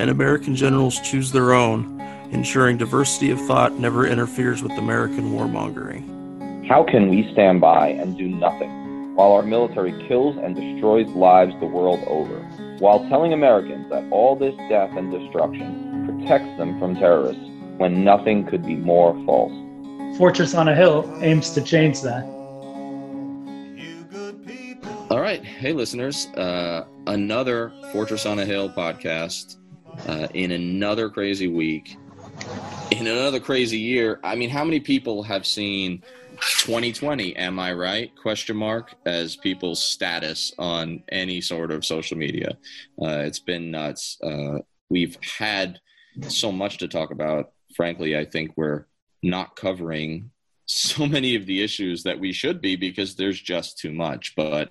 [0.00, 2.00] and American generals choose their own,
[2.30, 6.66] ensuring diversity of thought never interferes with American warmongering.
[6.66, 11.52] How can we stand by and do nothing while our military kills and destroys lives
[11.60, 12.38] the world over,
[12.78, 17.42] while telling Americans that all this death and destruction protects them from terrorists
[17.76, 19.52] when nothing could be more false.
[20.16, 22.24] Fortress on a Hill aims to change that.
[25.10, 25.44] All right.
[25.44, 26.26] Hey, listeners.
[26.28, 29.56] Uh, another Fortress on a Hill podcast
[30.06, 31.96] uh, in another crazy week,
[32.90, 34.20] in another crazy year.
[34.24, 36.02] I mean, how many people have seen
[36.60, 42.56] 2020 am i right question mark as people's status on any sort of social media
[43.02, 44.56] uh, it's been nuts uh,
[44.88, 45.78] we've had
[46.28, 47.52] so much to talk about.
[47.74, 48.86] Frankly, I think we're
[49.22, 50.30] not covering
[50.66, 54.34] so many of the issues that we should be because there's just too much.
[54.36, 54.70] But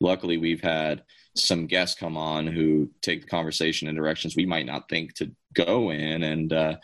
[0.00, 1.04] luckily, we've had
[1.38, 5.30] some guests come on who take the conversation in directions we might not think to
[5.54, 6.76] go in and uh,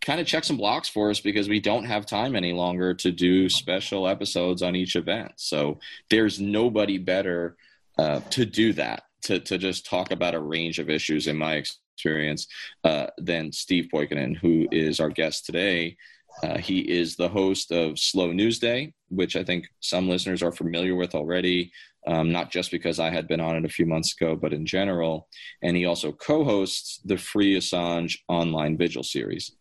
[0.00, 3.10] kind of check some blocks for us because we don't have time any longer to
[3.10, 5.32] do special episodes on each event.
[5.36, 5.78] So
[6.10, 7.56] there's nobody better
[7.98, 9.04] uh, to do that.
[9.24, 12.46] To, to just talk about a range of issues in my experience
[12.84, 15.96] uh, than Steve Poikonen, who is our guest today.
[16.42, 20.52] Uh, he is the host of Slow News Day, which I think some listeners are
[20.52, 21.72] familiar with already,
[22.06, 24.66] um, not just because I had been on it a few months ago, but in
[24.66, 25.28] general.
[25.62, 29.52] And he also co hosts the Free Assange online vigil series.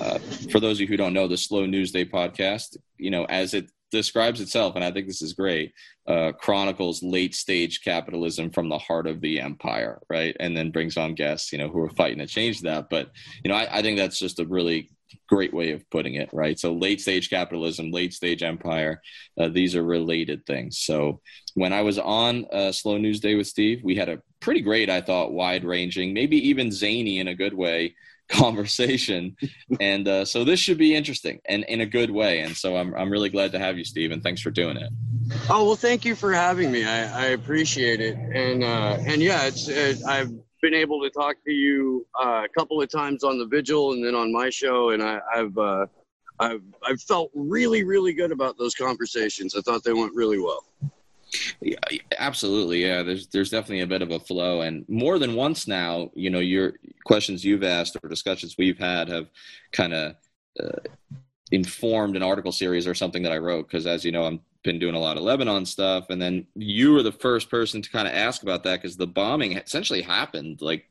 [0.00, 0.18] Uh,
[0.50, 3.54] for those of you who don't know, the Slow News Day podcast, you know, as
[3.54, 5.72] it describes itself, and I think this is great,
[6.08, 10.36] uh, chronicles late stage capitalism from the heart of the empire, right?
[10.40, 12.90] And then brings on guests, you know, who are fighting to change that.
[12.90, 13.10] But,
[13.44, 14.90] you know, I, I think that's just a really
[15.28, 16.58] great way of putting it, right?
[16.58, 19.00] So late stage capitalism, late stage empire,
[19.38, 20.78] uh, these are related things.
[20.78, 21.20] So
[21.54, 24.90] when I was on uh, Slow News Day with Steve, we had a pretty great,
[24.90, 27.94] I thought, wide ranging, maybe even zany in a good way
[28.28, 29.36] conversation.
[29.80, 32.40] and uh, so this should be interesting and in a good way.
[32.40, 34.92] And so I'm, I'm really glad to have you, Steve, and thanks for doing it.
[35.48, 36.84] Oh, well, thank you for having me.
[36.84, 38.16] I, I appreciate it.
[38.16, 40.30] And, uh, and yeah, it's, it, I've
[40.66, 44.04] been able to talk to you uh, a couple of times on the vigil and
[44.04, 44.90] then on my show.
[44.90, 45.86] And I, I've, uh,
[46.40, 49.54] I've, I've felt really, really good about those conversations.
[49.54, 50.64] I thought they went really well.
[51.60, 51.76] Yeah,
[52.18, 52.84] absolutely.
[52.84, 56.30] Yeah, there's there's definitely a bit of a flow, and more than once now, you
[56.30, 56.74] know, your
[57.04, 59.26] questions you've asked or discussions we've had have
[59.72, 60.14] kind of
[60.62, 60.78] uh,
[61.50, 63.66] informed an article series or something that I wrote.
[63.66, 66.92] Because as you know, I've been doing a lot of Lebanon stuff, and then you
[66.92, 70.60] were the first person to kind of ask about that because the bombing essentially happened
[70.60, 70.84] like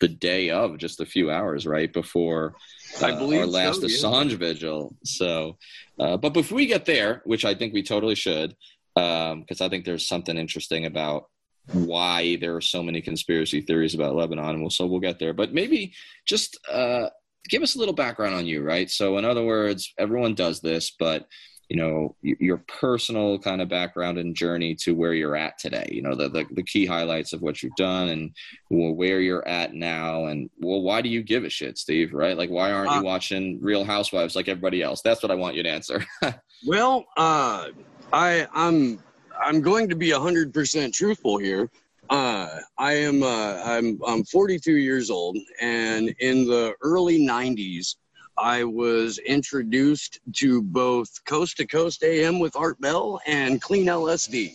[0.00, 2.54] the day of, just a few hours right before
[3.02, 3.96] uh, our last so, yeah.
[3.98, 4.96] Assange vigil.
[5.04, 5.58] So,
[6.00, 8.56] uh, but before we get there, which I think we totally should
[8.94, 11.26] because um, I think there's something interesting about
[11.72, 15.34] why there are so many conspiracy theories about Lebanon, and we'll, so we'll get there.
[15.34, 15.92] But maybe
[16.24, 17.08] just uh,
[17.48, 18.88] give us a little background on you, right?
[18.90, 21.26] So, in other words, everyone does this, but
[21.68, 26.00] you know your personal kind of background and journey to where you're at today you
[26.00, 28.30] know the, the, the key highlights of what you've done and
[28.70, 32.36] well, where you're at now and well why do you give a shit steve right?
[32.36, 35.02] Like why aren't uh, you watching real housewives like everybody else?
[35.02, 36.04] That's what i want you to answer.
[36.66, 37.68] Well uh
[38.12, 38.98] I I'm
[39.38, 41.70] I'm going to be hundred percent truthful here.
[42.08, 47.96] Uh, I am uh, I'm I'm 42 years old, and in the early 90s,
[48.38, 54.54] I was introduced to both Coast to Coast AM with Art Bell and Clean LSD,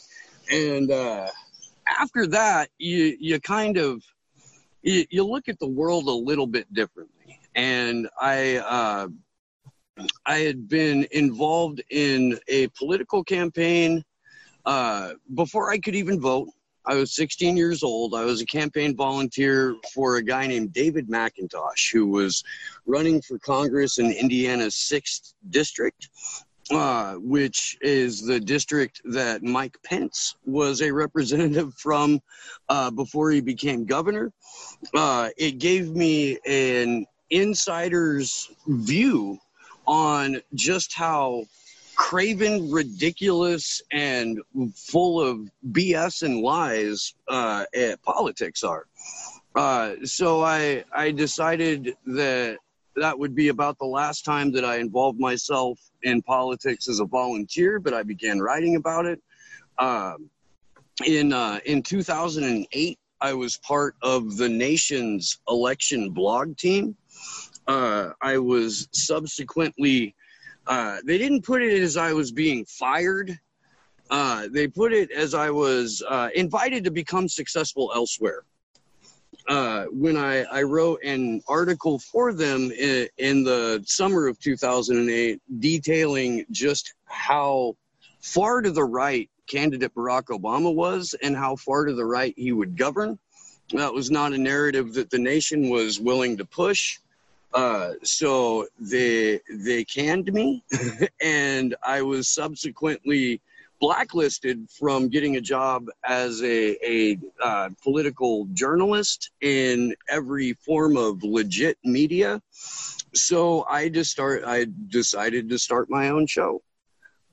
[0.51, 1.27] and uh,
[1.87, 4.03] after that, you you kind of
[4.83, 9.07] you, you look at the world a little bit differently, and I uh,
[10.25, 14.03] I had been involved in a political campaign
[14.65, 16.49] uh, before I could even vote.
[16.85, 18.15] I was 16 years old.
[18.15, 22.43] I was a campaign volunteer for a guy named David McIntosh, who was
[22.85, 26.09] running for Congress in Indiana's 6th district,
[26.71, 32.19] uh, which is the district that Mike Pence was a representative from
[32.69, 34.31] uh, before he became governor.
[34.95, 39.37] Uh, it gave me an insider's view
[39.87, 41.43] on just how
[42.01, 44.39] craven, ridiculous, and
[44.75, 47.65] full of BS and lies uh,
[48.03, 48.87] politics are.
[49.55, 52.57] Uh, so I I decided that
[52.95, 57.05] that would be about the last time that I involved myself in politics as a
[57.05, 59.21] volunteer, but I began writing about it.
[59.77, 60.29] Um,
[61.05, 66.95] in uh, in 2008, I was part of the nation's election blog team.
[67.67, 70.15] Uh, I was subsequently.
[70.71, 73.37] Uh, they didn't put it as I was being fired.
[74.09, 78.43] Uh, they put it as I was uh, invited to become successful elsewhere.
[79.49, 85.41] Uh, when I, I wrote an article for them in, in the summer of 2008
[85.59, 87.75] detailing just how
[88.21, 92.53] far to the right candidate Barack Obama was and how far to the right he
[92.53, 93.19] would govern.
[93.73, 96.97] That was not a narrative that the nation was willing to push.
[97.53, 100.63] Uh, so they they canned me,
[101.21, 103.41] and I was subsequently
[103.81, 111.23] blacklisted from getting a job as a, a uh, political journalist in every form of
[111.23, 112.39] legit media.
[113.13, 114.43] So I just start.
[114.45, 116.61] I decided to start my own show,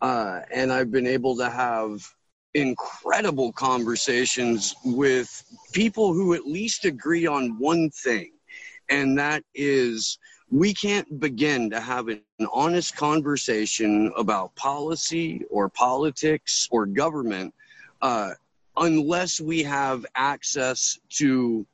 [0.00, 2.02] uh, and I've been able to have
[2.54, 8.32] incredible conversations with people who at least agree on one thing,
[8.88, 10.18] and that is
[10.50, 17.54] we can't begin to have an honest conversation about policy or politics or government
[18.00, 18.30] uh,
[18.78, 21.66] unless we have access to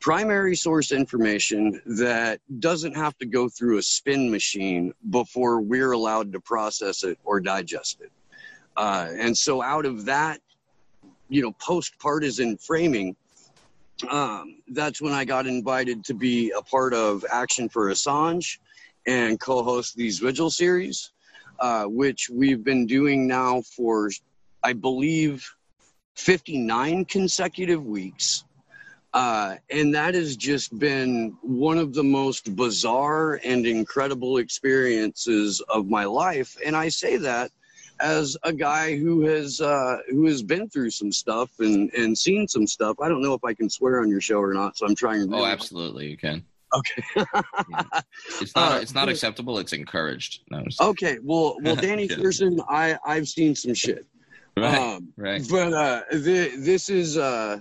[0.00, 6.32] primary source information that doesn't have to go through a spin machine before we're allowed
[6.32, 8.12] to process it or digest it.
[8.76, 10.40] Uh, and so, out of that,
[11.28, 13.16] you know, post partisan framing,
[14.08, 18.58] um, that's when I got invited to be a part of Action for Assange
[19.06, 21.12] and co host these Vigil series,
[21.60, 24.10] uh, which we've been doing now for,
[24.62, 25.48] I believe,
[26.16, 28.44] 59 consecutive weeks.
[29.14, 35.88] Uh, and that has just been one of the most bizarre and incredible experiences of
[35.88, 36.56] my life.
[36.64, 37.50] And I say that
[38.00, 42.48] as a guy who has uh, who has been through some stuff and and seen
[42.48, 42.96] some stuff.
[43.00, 45.28] I don't know if I can swear on your show or not, so I'm trying.
[45.28, 46.44] To oh, absolutely, you can.
[46.74, 47.02] Okay.
[47.16, 48.00] yeah.
[48.40, 49.58] It's not uh, it's not acceptable.
[49.58, 50.42] It's encouraged.
[50.50, 51.18] No, okay.
[51.22, 52.08] Well, well, Danny.
[52.08, 54.06] Sjursen, I I've seen some shit.
[54.56, 54.78] Right.
[54.78, 55.46] Um, right.
[55.48, 57.60] But uh, the, this is uh,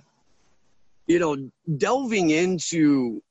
[1.08, 3.22] you know, delving into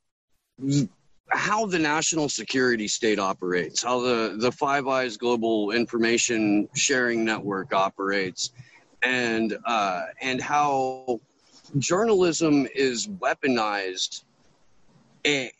[1.34, 7.74] how the national security state operates, how the, the Five Eyes Global Information Sharing Network
[7.74, 8.52] operates,
[9.02, 11.20] and uh, and how
[11.78, 14.22] journalism is weaponized,
[15.24, 15.50] and,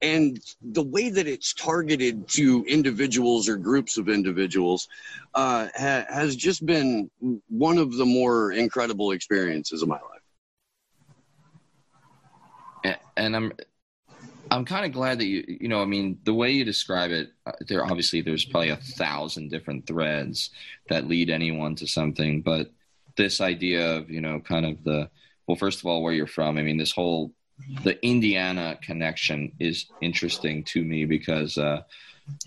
[0.00, 4.88] and the way that it's targeted to individuals or groups of individuals
[5.34, 7.10] uh, ha- has just been
[7.48, 10.04] one of the more incredible experiences of my life.
[13.16, 13.52] And I'm
[14.52, 17.30] I'm kind of glad that you, you know, I mean, the way you describe it,
[17.46, 20.50] uh, there obviously there's probably a thousand different threads
[20.88, 22.70] that lead anyone to something, but
[23.16, 25.08] this idea of, you know, kind of the,
[25.46, 26.58] well, first of all, where you're from.
[26.58, 27.32] I mean, this whole,
[27.82, 31.82] the Indiana connection is interesting to me because, uh,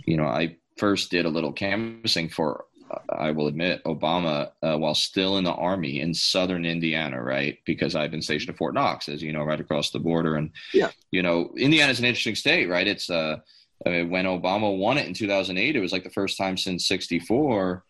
[0.06, 2.66] you know, I first did a little canvassing for
[3.10, 7.58] I will admit, Obama, uh, while still in the army in southern Indiana, right?
[7.66, 10.36] Because I've been stationed at Fort Knox, as you know, right across the border.
[10.36, 10.92] And, yeah.
[11.12, 12.88] you know, Indiana is an interesting state, right?
[12.88, 13.38] It's, uh,
[13.86, 16.88] I mean, when Obama won it in 2008, it was like the first time since
[16.88, 17.84] 64.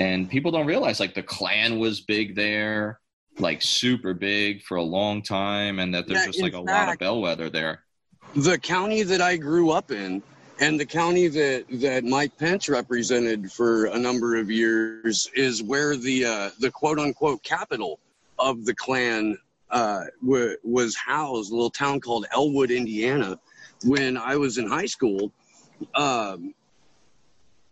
[0.00, 3.00] And people don't realize, like, the Klan was big there,
[3.38, 6.68] like, super big for a long time, and that there's yeah, just like a fact,
[6.68, 7.84] lot of bellwether there.
[8.34, 10.22] The county that I grew up in,
[10.60, 15.96] and the county that, that Mike Pence represented for a number of years is where
[15.96, 18.00] the uh, the quote unquote capital
[18.38, 19.38] of the Klan
[19.70, 23.38] uh, w- was housed, a little town called Elwood, Indiana.
[23.84, 25.30] When I was in high school,
[25.94, 26.54] um,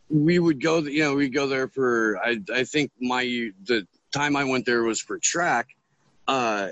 [0.09, 2.19] we would go, you know, we go there for.
[2.19, 5.77] I, I think my the time I went there was for track.
[6.29, 6.69] Uh,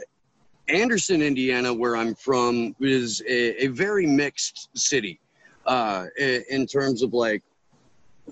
[0.69, 5.21] Anderson, Indiana, where I'm from, is a, a very mixed city
[5.67, 7.43] uh, in terms of like,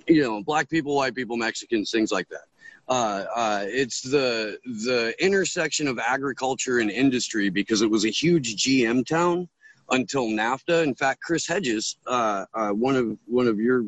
[0.06, 2.44] you know, black people, white people, Mexicans, things like that.
[2.88, 8.56] Uh, uh, it's the the intersection of agriculture and industry because it was a huge
[8.56, 9.48] GM town
[9.90, 10.82] until NAFTA.
[10.82, 13.84] In fact, Chris Hedges, uh, uh, one of one of your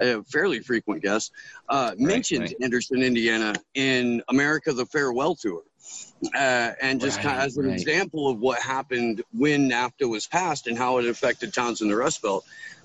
[0.00, 1.30] uh, fairly frequent guests,
[1.68, 2.56] uh, right, mentioned right.
[2.62, 5.62] Anderson, Indiana, in America the Farewell Tour.
[6.34, 10.26] Uh, and just right, kind of as an example of what happened when NAFTA was
[10.26, 12.44] passed and how it affected towns in the Rust Belt.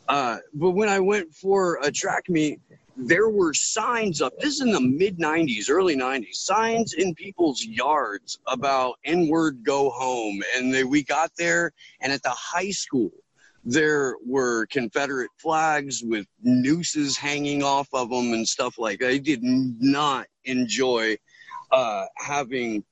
[0.09, 2.59] Uh, but when I went for a track meet,
[2.97, 4.33] there were signs up.
[4.39, 9.63] This is in the mid 90s, early 90s, signs in people's yards about N word
[9.63, 10.41] go home.
[10.55, 13.11] And they, we got there, and at the high school,
[13.63, 19.09] there were Confederate flags with nooses hanging off of them and stuff like that.
[19.09, 21.17] I did not enjoy
[21.71, 22.83] uh, having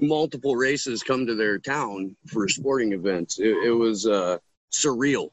[0.00, 3.38] multiple races come to their town for sporting events.
[3.38, 4.38] It, it was uh,
[4.72, 5.30] surreal.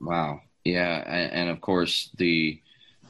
[0.00, 0.40] Wow.
[0.64, 2.60] Yeah, and, and, of course the,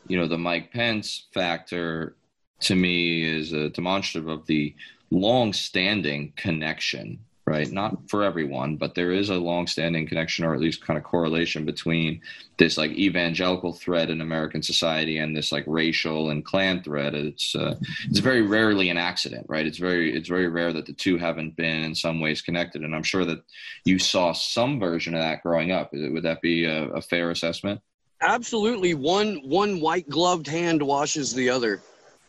[0.08, 2.16] you know, the Mike Pence factor
[2.60, 4.74] to me is a demonstrative of the
[5.10, 7.20] long-standing connection
[7.54, 7.70] right?
[7.70, 11.64] Not for everyone, but there is a long-standing connection, or at least kind of correlation
[11.64, 12.20] between
[12.56, 17.14] this like evangelical thread in American society and this like racial and Klan thread.
[17.14, 17.76] It's uh,
[18.10, 19.66] it's very rarely an accident, right?
[19.66, 22.94] It's very it's very rare that the two haven't been in some ways connected, and
[22.94, 23.42] I'm sure that
[23.84, 25.92] you saw some version of that growing up.
[25.92, 27.80] Would that be a, a fair assessment?
[28.20, 28.94] Absolutely.
[28.94, 31.80] One one white gloved hand washes the other.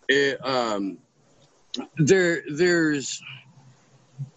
[0.08, 1.00] It, um,
[1.98, 3.22] there there's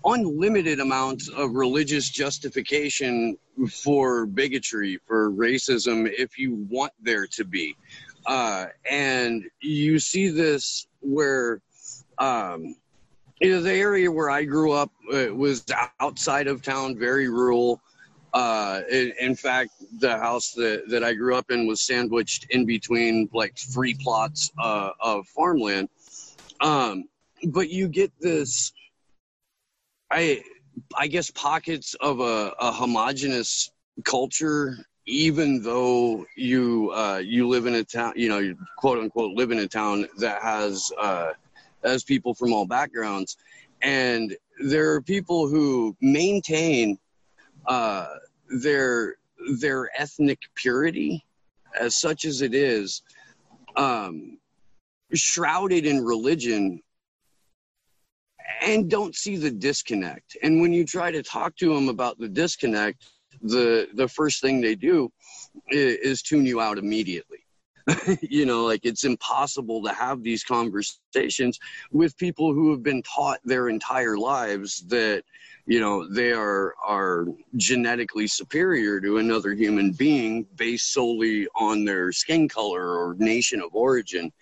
[0.05, 3.37] unlimited amounts of religious justification
[3.71, 7.77] for bigotry, for racism, if you want there to be.
[8.27, 11.61] Uh, and you see this where,
[12.19, 12.75] um,
[13.41, 15.65] you know, the area where I grew up was
[16.01, 17.81] outside of town, very rural.
[18.35, 19.71] Uh, in, in, fact,
[20.01, 24.51] the house that, that I grew up in was sandwiched in between like three plots
[24.63, 25.89] uh, of farmland.
[26.61, 27.05] Um,
[27.47, 28.73] but you get this
[30.11, 30.43] I
[30.97, 33.71] I guess pockets of a, a homogenous
[34.05, 39.37] culture, even though you uh, you live in a town, you know, you quote unquote
[39.37, 41.33] live in a town that has uh,
[41.85, 43.37] has people from all backgrounds,
[43.83, 46.99] and there are people who maintain
[47.67, 48.07] uh,
[48.63, 49.17] their
[49.61, 51.25] their ethnic purity,
[51.79, 53.03] as such as it is,
[53.77, 54.39] um,
[55.15, 56.81] shrouded in religion
[58.63, 60.37] and don't see the disconnect.
[60.43, 63.07] And when you try to talk to them about the disconnect,
[63.43, 65.13] the the first thing they do
[65.71, 67.39] is, is tune you out immediately.
[68.21, 71.59] you know, like it's impossible to have these conversations
[71.93, 75.23] with people who have been taught their entire lives that
[75.67, 77.27] you know they are are
[77.57, 83.75] genetically superior to another human being based solely on their skin color or nation of
[83.75, 84.33] origin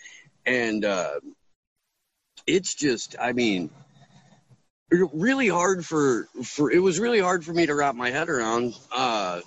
[0.47, 1.19] and uh,
[2.47, 3.69] it's just i mean
[4.91, 8.75] really hard for for it was really hard for me to wrap my head around
[8.93, 9.41] uh,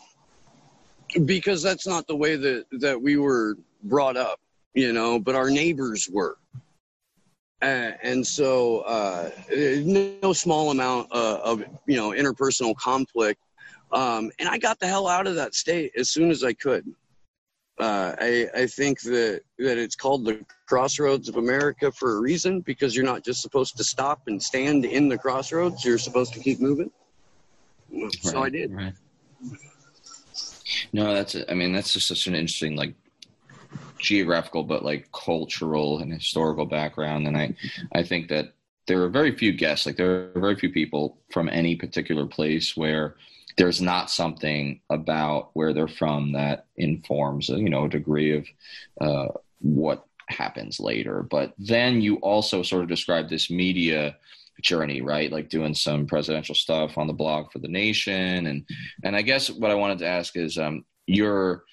[1.25, 4.39] because that's not the way that that we were brought up,
[4.73, 5.19] you know.
[5.19, 6.37] But our neighbors were,
[7.61, 13.41] and so uh, no small amount uh, of you know interpersonal conflict.
[13.91, 16.85] Um, and I got the hell out of that state as soon as I could
[17.79, 22.61] uh, I, I think that, that it's called the crossroads of America for a reason
[22.61, 25.85] because you're not just supposed to stop and stand in the crossroads.
[25.85, 26.91] You're supposed to keep moving.
[28.21, 28.73] So right, I did.
[28.73, 28.93] Right.
[30.93, 32.93] No, that's, I mean, that's just such an interesting, like,
[33.97, 37.27] geographical, but like cultural and historical background.
[37.27, 37.55] And I,
[37.93, 38.53] I think that
[38.87, 42.77] there are very few guests, like, there are very few people from any particular place
[42.77, 43.15] where,
[43.59, 48.47] there's not something about where they're from that informs you know a degree of
[49.01, 49.27] uh,
[49.59, 51.23] what happens later.
[51.23, 54.15] But then you also sort of describe this media
[54.61, 55.31] journey right?
[55.31, 58.47] Like doing some presidential stuff on the blog for the nation.
[58.47, 58.65] And
[59.03, 61.63] and i guess what i wanted to ask is um, your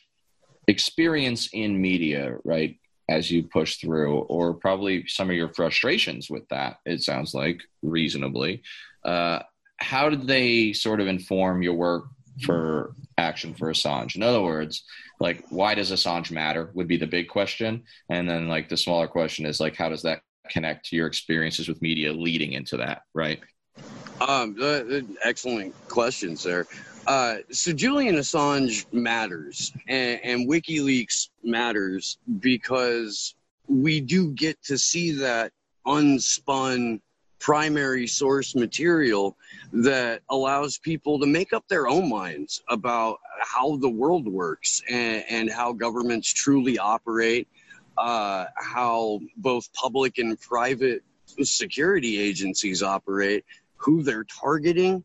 [0.69, 2.78] experience in media right
[3.09, 7.61] as you push through or probably some of your frustrations with that it sounds like
[7.83, 8.62] reasonably
[9.05, 9.40] uh,
[9.78, 12.04] how did they sort of inform your work
[12.42, 14.16] for action for Assange?
[14.16, 14.85] In other words,
[15.21, 19.09] like why does Assange matter would be the big question, and then like the smaller
[19.09, 23.02] question is like how does that connect to your experiences with media leading into that,
[23.14, 23.40] right?
[24.21, 24.83] Um, uh,
[25.23, 26.66] excellent questions there.
[27.06, 33.35] Uh, so Julian Assange matters, and, and WikiLeaks matters because
[33.68, 35.52] we do get to see that
[35.87, 37.00] unspun
[37.38, 39.37] primary source material
[39.73, 45.25] that allows people to make up their own minds about how the world works and,
[45.28, 47.47] and how governments truly operate,
[47.99, 51.02] uh, how both public and private
[51.43, 53.45] security agencies operate,
[53.76, 55.05] who they're targeting,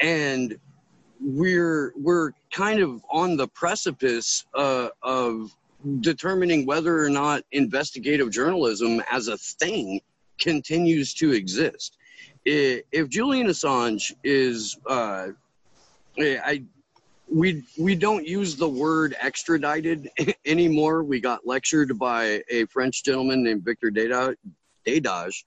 [0.00, 0.58] and
[1.20, 5.54] we're we're kind of on the precipice uh, of
[6.00, 10.00] determining whether or not investigative journalism as a thing
[10.42, 11.96] continues to exist.
[12.44, 15.28] If Julian Assange is, uh,
[16.18, 16.64] I,
[17.32, 20.10] we we don't use the word extradited
[20.44, 21.04] anymore.
[21.04, 25.44] We got lectured by a French gentleman named Viktor Dedaj,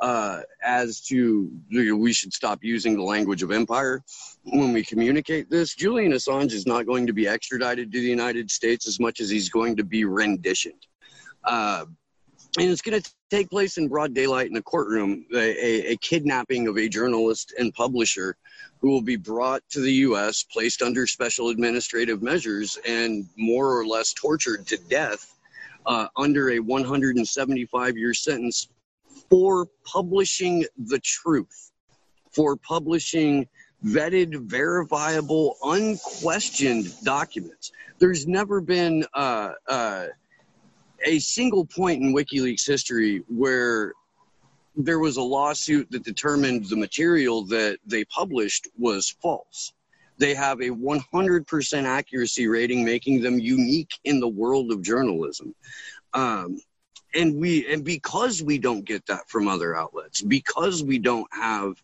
[0.00, 4.02] uh, as to we should stop using the language of empire
[4.44, 5.74] when we communicate this.
[5.74, 9.28] Julian Assange is not going to be extradited to the United States as much as
[9.28, 10.86] he's going to be renditioned.
[11.44, 11.84] Uh,
[12.58, 16.66] and it's going to take place in broad daylight in a courtroom, a, a, kidnapping
[16.66, 18.36] of a journalist and publisher
[18.80, 23.86] who will be brought to the U.S., placed under special administrative measures, and more or
[23.86, 25.34] less tortured to death
[25.86, 28.68] uh, under a 175 year sentence
[29.28, 31.72] for publishing the truth,
[32.30, 33.46] for publishing
[33.84, 37.72] vetted, verifiable, unquestioned documents.
[37.98, 40.06] There's never been uh, uh,
[41.04, 43.92] a single point in WikiLeaks history where
[44.76, 49.72] there was a lawsuit that determined the material that they published was false.
[50.18, 55.54] They have a 100% accuracy rating, making them unique in the world of journalism.
[56.14, 56.60] Um,
[57.14, 61.82] and we and because we don't get that from other outlets, because we don't have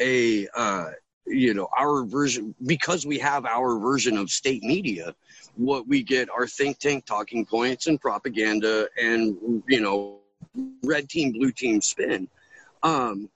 [0.00, 0.90] a uh,
[1.26, 5.14] you know our version, because we have our version of state media,
[5.56, 10.18] what we get are think tank talking points and propaganda and you know
[10.84, 12.28] red team blue team spin.
[12.82, 13.30] Um,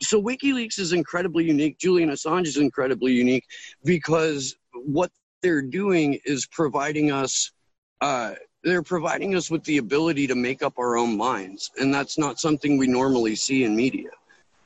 [0.00, 1.78] so wikileaks is incredibly unique.
[1.78, 3.44] Julian assange is incredibly unique
[3.84, 5.10] because what
[5.42, 7.52] they're doing is providing us
[8.00, 11.70] uh, they're providing us with the ability to make up our own minds.
[11.78, 14.10] And that's not something we normally see in media.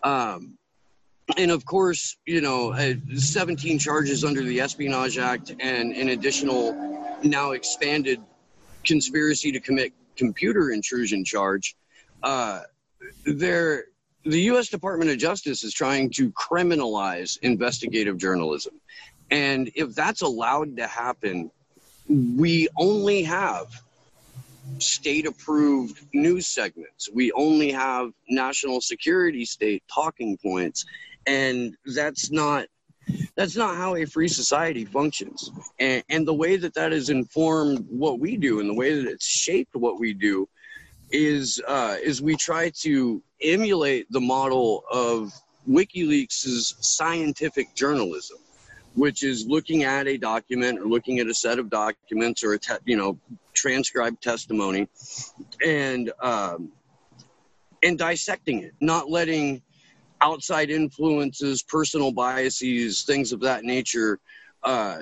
[0.02, 0.58] Um,
[1.36, 6.72] and of course, you know, uh, 17 charges under the Espionage Act and an additional,
[7.22, 8.20] now expanded
[8.84, 11.76] conspiracy to commit computer intrusion charge.
[12.22, 12.60] Uh,
[13.24, 13.84] there,
[14.24, 14.68] the U.S.
[14.68, 18.74] Department of Justice is trying to criminalize investigative journalism.
[19.30, 21.50] And if that's allowed to happen,
[22.08, 23.68] we only have
[24.78, 27.08] state approved news segments.
[27.12, 30.84] We only have national security state talking points
[31.26, 32.66] and that's not
[33.34, 35.50] that's not how a free society functions.
[35.80, 39.10] And, and the way that that has informed what we do and the way that
[39.10, 40.48] it's shaped what we do
[41.10, 45.32] is uh, is we try to emulate the model of
[45.68, 48.38] wikileaks' scientific journalism
[48.94, 52.58] which is looking at a document or looking at a set of documents or a
[52.58, 53.18] te- you know
[53.54, 54.88] transcribed testimony
[55.64, 56.72] and um,
[57.82, 59.62] and dissecting it not letting
[60.22, 64.18] outside influences, personal biases, things of that nature
[64.62, 65.00] uh,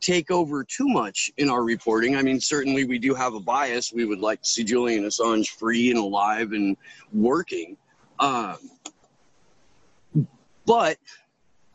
[0.00, 2.16] take over too much in our reporting.
[2.16, 3.92] I mean, certainly we do have a bias.
[3.92, 6.76] We would like to see Julian Assange free and alive and
[7.12, 7.76] working.
[8.18, 8.56] Um,
[10.64, 10.98] but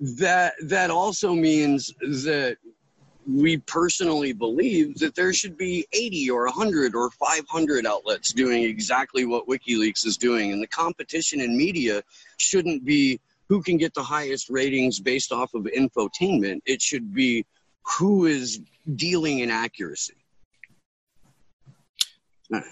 [0.00, 2.56] that that also means that
[3.26, 9.24] we personally believe that there should be 80 or 100 or 500 outlets doing exactly
[9.24, 10.52] what WikiLeaks is doing.
[10.52, 12.02] And the competition in media
[12.38, 16.62] shouldn't be who can get the highest ratings based off of infotainment.
[16.66, 17.44] It should be
[17.98, 18.60] who is
[18.96, 20.14] dealing in accuracy.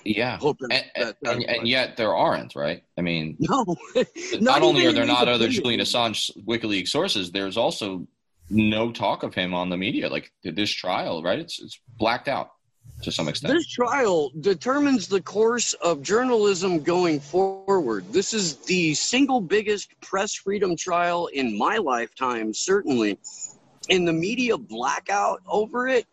[0.05, 2.83] Yeah, and, that, and, and, yet there aren't, right?
[2.99, 3.65] I mean, no.
[3.95, 4.07] not,
[4.41, 8.07] not only are there not other Julian Assange WikiLeaks sources, there's also
[8.51, 10.09] no talk of him on the media.
[10.09, 11.39] Like this trial, right?
[11.39, 12.51] It's it's blacked out
[13.03, 13.55] to some extent.
[13.55, 18.13] This trial determines the course of journalism going forward.
[18.13, 23.19] This is the single biggest press freedom trial in my lifetime, certainly.
[23.89, 26.07] In the media blackout over it,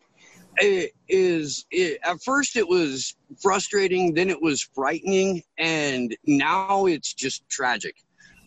[0.56, 7.12] it is it, at first it was frustrating, then it was frightening, and now it's
[7.12, 7.96] just tragic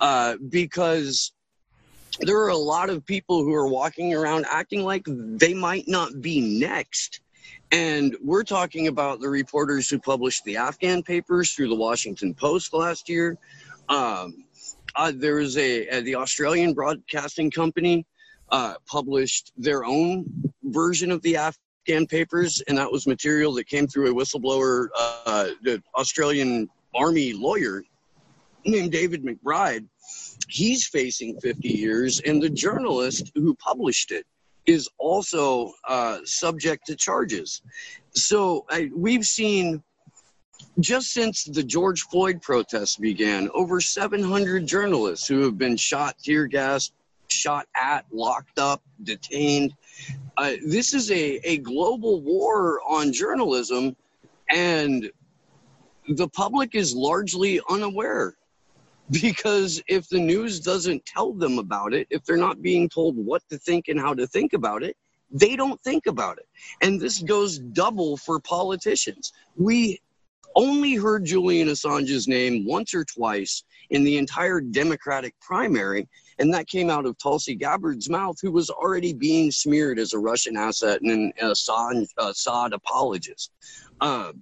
[0.01, 1.33] uh, because
[2.19, 6.21] there are a lot of people who are walking around acting like they might not
[6.21, 7.21] be next.
[7.71, 12.73] And we're talking about the reporters who published the Afghan papers through the Washington Post
[12.73, 13.37] last year.
[13.87, 14.43] Um,
[14.95, 18.05] uh, there was a, a, the Australian Broadcasting Company
[18.51, 20.25] uh, published their own
[20.63, 25.49] version of the Afghan papers, and that was material that came through a whistleblower, uh,
[25.61, 27.83] the Australian Army lawyer
[28.65, 29.87] named David McBride
[30.51, 34.25] he's facing 50 years, and the journalist who published it
[34.65, 37.61] is also uh, subject to charges.
[38.13, 39.81] So I, we've seen
[40.79, 46.45] just since the George Floyd protests began, over 700 journalists who have been shot, tear
[46.45, 46.93] gassed,
[47.29, 49.73] shot at, locked up, detained.
[50.37, 53.95] Uh, this is a, a global war on journalism,
[54.49, 55.09] and
[56.09, 58.35] the public is largely unaware
[59.09, 63.41] because if the news doesn't tell them about it, if they're not being told what
[63.49, 64.95] to think and how to think about it,
[65.31, 66.47] they don't think about it.
[66.81, 69.31] And this goes double for politicians.
[69.55, 69.99] We
[70.55, 76.07] only heard Julian Assange's name once or twice in the entire Democratic primary,
[76.39, 80.19] and that came out of Tulsi Gabbard's mouth, who was already being smeared as a
[80.19, 83.51] Russian asset and an Assad, Assad apologist.
[83.99, 84.33] Uh,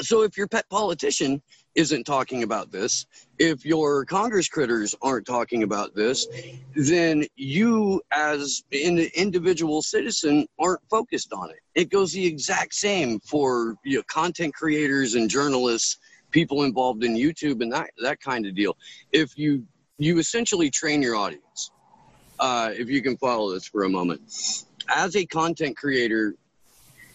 [0.00, 1.42] so if your pet politician
[1.76, 3.06] isn't talking about this,
[3.38, 6.26] if your Congress critters aren't talking about this,
[6.74, 11.60] then you as an individual citizen aren't focused on it.
[11.74, 15.98] It goes the exact same for you know, content creators and journalists,
[16.30, 18.76] people involved in YouTube and that that kind of deal.
[19.12, 19.66] If you
[19.98, 21.70] you essentially train your audience.
[22.38, 24.20] Uh, if you can follow this for a moment,
[24.94, 26.34] as a content creator,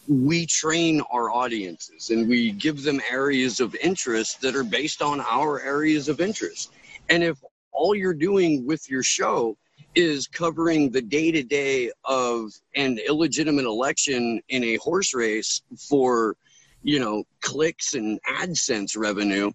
[0.08, 5.22] we train our audiences and we give them areas of interest that are based on
[5.22, 6.72] our areas of interest.
[7.10, 7.38] And if
[7.72, 9.58] all you're doing with your show
[9.96, 16.36] is covering the day to day of an illegitimate election in a horse race for,
[16.84, 19.52] you know, clicks and AdSense revenue,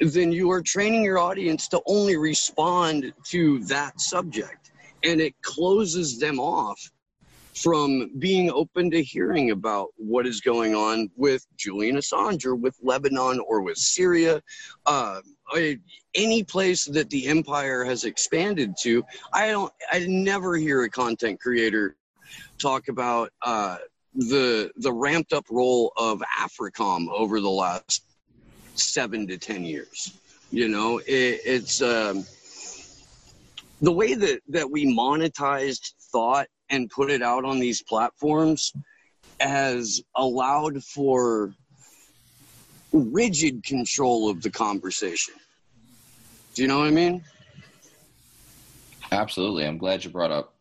[0.00, 4.72] then you are training your audience to only respond to that subject.
[5.02, 6.90] And it closes them off
[7.54, 12.76] from being open to hearing about what is going on with Julian Assange or with
[12.82, 14.42] Lebanon or with Syria.
[14.86, 15.20] Uh,
[16.14, 19.72] any place that the empire has expanded to, I don't.
[19.92, 21.96] I never hear a content creator
[22.58, 23.76] talk about uh,
[24.14, 28.04] the the ramped up role of AFRICOM over the last
[28.74, 30.18] seven to ten years.
[30.50, 32.24] You know, it, it's um,
[33.80, 38.72] the way that that we monetized thought and put it out on these platforms
[39.40, 41.52] has allowed for
[42.92, 45.34] rigid control of the conversation.
[46.54, 47.24] Do you know what I mean?
[49.10, 49.66] Absolutely.
[49.66, 50.54] I'm glad you brought up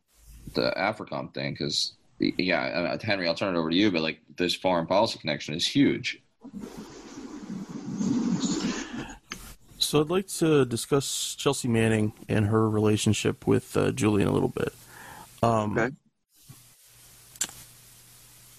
[0.54, 4.20] the AFRICOM thing because, yeah, uh, Henry, I'll turn it over to you, but like
[4.36, 6.22] this foreign policy connection is huge.
[9.78, 14.50] So I'd like to discuss Chelsea Manning and her relationship with uh, Julian a little
[14.50, 14.74] bit.
[15.44, 15.96] Um, okay.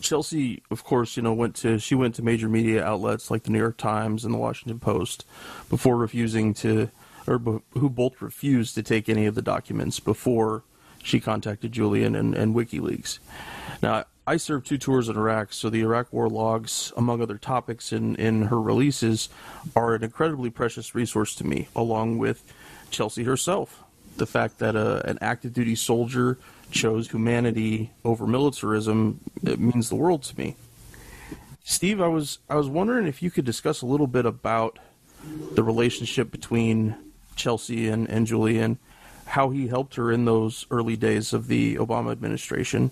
[0.00, 3.50] Chelsea, of course, you know, went to she went to major media outlets like the
[3.50, 5.24] New York Times and the Washington Post
[5.70, 6.90] before refusing to,
[7.26, 7.38] or
[7.72, 10.62] who both refused to take any of the documents before
[11.02, 13.18] she contacted Julian and, and WikiLeaks.
[13.82, 17.92] Now, I served two tours in Iraq, so the Iraq War logs, among other topics
[17.92, 19.28] in, in her releases,
[19.76, 22.42] are an incredibly precious resource to me, along with
[22.90, 23.82] Chelsea herself.
[24.16, 26.38] The fact that uh, an active duty soldier
[26.74, 30.56] chose humanity over militarism it means the world to me.
[31.62, 34.78] Steve, I was I was wondering if you could discuss a little bit about
[35.52, 36.96] the relationship between
[37.36, 38.78] Chelsea and, and Julian,
[39.26, 42.90] how he helped her in those early days of the Obama administration.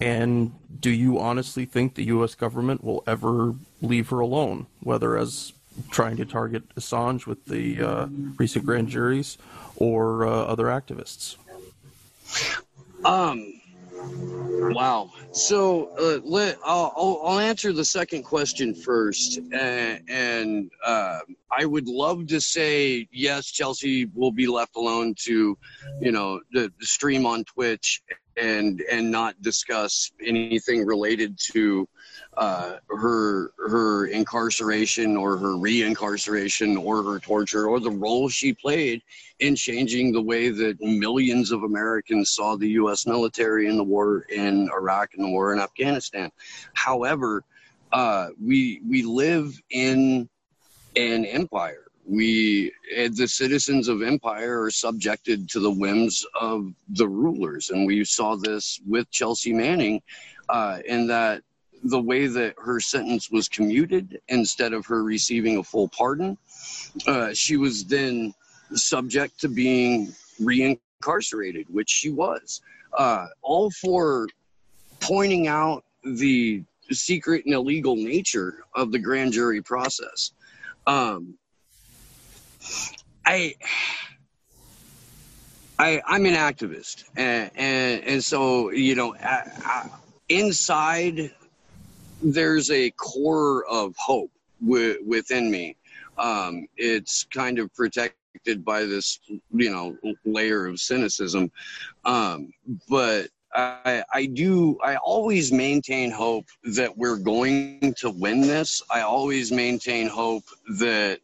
[0.00, 2.34] And do you honestly think the U.S.
[2.34, 5.52] government will ever leave her alone, whether as
[5.90, 8.06] trying to target Assange with the uh,
[8.38, 9.36] recent grand juries
[9.76, 11.36] or uh, other activists?
[13.04, 13.60] Um.
[14.72, 15.10] Wow.
[15.32, 16.92] So uh, let I'll,
[17.24, 21.20] I'll, answer the second question first, and, and uh,
[21.56, 25.56] I would love to say yes, Chelsea will be left alone to,
[26.00, 28.02] you know, the, the stream on Twitch
[28.36, 31.88] and and not discuss anything related to
[32.36, 39.02] uh, her her incarceration or her re-incarceration or her torture or the role she played
[39.40, 43.06] in changing the way that millions of Americans saw the U.S.
[43.06, 46.30] military in the war in Iraq and the war in Afghanistan.
[46.74, 47.44] However,
[47.92, 50.28] uh, we we live in
[50.96, 51.86] an empire.
[52.06, 58.04] We, the citizens of empire, are subjected to the whims of the rulers, and we
[58.04, 60.02] saw this with Chelsea Manning,
[60.48, 61.42] uh, in that
[61.84, 66.36] the way that her sentence was commuted instead of her receiving a full pardon.
[67.06, 68.34] Uh, she was then
[68.74, 72.60] subject to being reincarcerated, which she was.
[72.96, 74.28] Uh, all for
[75.00, 80.32] pointing out the secret and illegal nature of the grand jury process.
[80.86, 81.34] Um,
[83.24, 83.54] I.
[85.78, 89.88] I, I'm an activist, and, and, and so you know, I, I,
[90.28, 91.32] inside
[92.22, 94.30] there's a core of hope
[94.62, 95.76] w- within me.
[96.18, 101.50] Um, it's kind of protected by this, you know, layer of cynicism.
[102.04, 102.52] Um,
[102.88, 108.82] but I, I do, I always maintain hope that we're going to win this.
[108.90, 110.44] I always maintain hope
[110.78, 111.20] that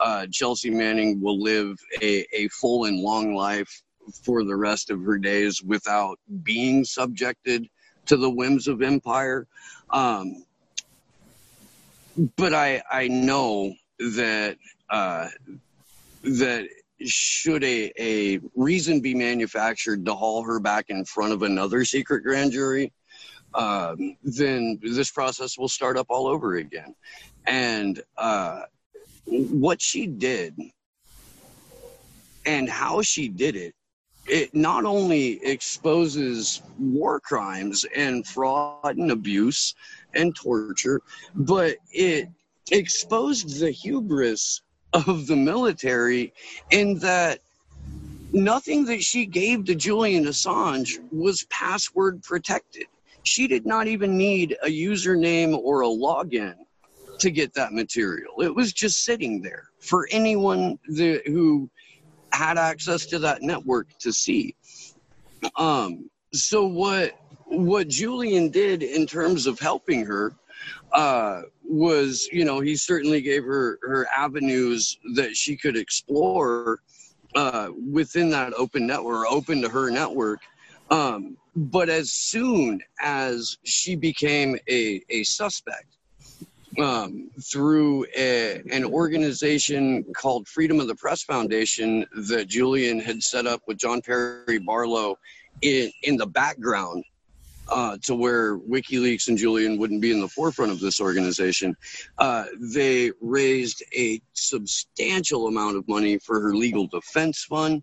[0.00, 3.82] uh, Chelsea Manning will live a, a full and long life
[4.22, 7.68] for the rest of her days without being subjected
[8.06, 9.46] to the whims of empire.
[9.90, 10.44] Um,
[12.36, 14.56] but I I know that
[14.90, 15.28] uh,
[16.22, 16.68] that
[17.04, 22.22] should a, a reason be manufactured to haul her back in front of another secret
[22.22, 22.92] grand jury,
[23.54, 26.94] um, then this process will start up all over again.
[27.46, 28.62] And uh,
[29.26, 30.56] what she did
[32.44, 33.74] and how she did it,
[34.28, 39.74] it not only exposes war crimes and fraud and abuse
[40.14, 41.00] and torture,
[41.34, 42.28] but it
[42.70, 44.62] exposed the hubris
[44.92, 46.32] of the military
[46.70, 47.40] in that
[48.32, 52.86] nothing that she gave to Julian Assange was password protected.
[53.22, 56.54] She did not even need a username or a login
[57.18, 58.40] to get that material.
[58.40, 61.68] It was just sitting there for anyone that, who
[62.32, 64.54] had access to that network to see.
[65.56, 70.34] Um, so what what Julian did in terms of helping her
[70.92, 76.80] uh, was, you know, he certainly gave her her avenues that she could explore
[77.34, 80.40] uh, within that open network, open to her network.
[80.90, 85.97] Um, but as soon as she became a, a suspect
[86.80, 93.46] um, through a, an organization called Freedom of the Press Foundation that Julian had set
[93.46, 95.16] up with John Perry Barlow
[95.62, 97.04] in, in the background
[97.68, 101.76] uh, to where WikiLeaks and Julian wouldn't be in the forefront of this organization,
[102.18, 107.82] uh, they raised a substantial amount of money for her legal defense fund.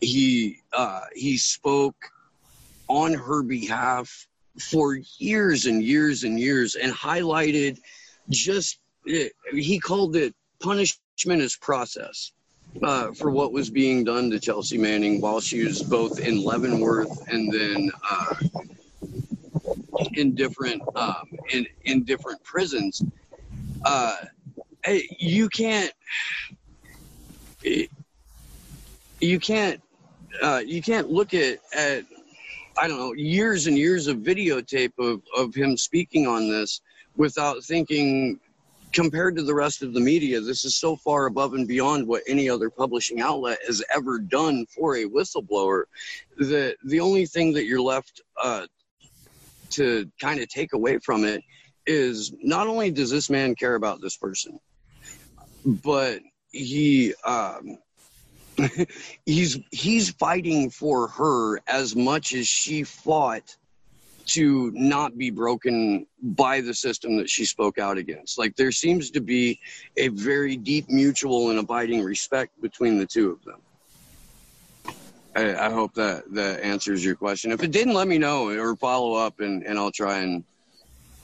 [0.00, 1.96] He uh, he spoke
[2.88, 4.26] on her behalf
[4.60, 7.78] for years and years and years and highlighted
[8.30, 8.78] just
[9.52, 12.32] he called it punishment as process.
[12.82, 17.28] Uh, for what was being done to Chelsea Manning while she was both in Leavenworth
[17.28, 18.34] and then uh,
[20.14, 23.02] in different um, in in different prisons.
[23.84, 24.16] Uh,
[25.18, 25.92] you can't
[29.20, 29.82] you can't
[30.42, 32.04] uh, you can't look at at
[32.80, 36.80] I don't know years and years of videotape of of him speaking on this
[37.16, 38.38] without thinking
[38.92, 42.22] compared to the rest of the media, this is so far above and beyond what
[42.26, 45.84] any other publishing outlet has ever done for a whistleblower
[46.36, 48.66] that the only thing that you're left uh,
[49.70, 51.42] to kind of take away from it
[51.86, 54.60] is not only does this man care about this person,
[55.64, 56.20] but
[56.50, 57.78] he um,
[59.26, 63.56] he's he's fighting for her as much as she fought
[64.26, 68.38] to not be broken by the system that she spoke out against.
[68.38, 69.58] Like there seems to be
[69.96, 73.60] a very deep mutual and abiding respect between the two of them.
[75.34, 77.52] I, I, hope that that answers your question.
[77.52, 80.44] If it didn't, let me know or follow up, and, and I'll try and.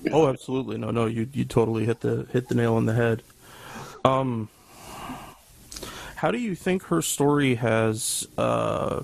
[0.02, 0.22] You know.
[0.22, 0.78] Oh, absolutely!
[0.78, 3.22] No, no, you you totally hit the hit the nail on the head.
[4.04, 4.48] Um,
[6.16, 8.26] how do you think her story has?
[8.38, 9.02] Uh,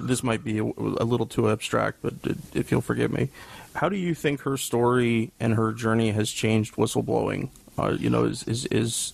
[0.00, 2.14] this might be a, a little too abstract, but
[2.54, 3.28] if you'll forgive me,
[3.76, 7.50] how do you think her story and her journey has changed whistleblowing?
[7.78, 9.12] Uh, you know, is is is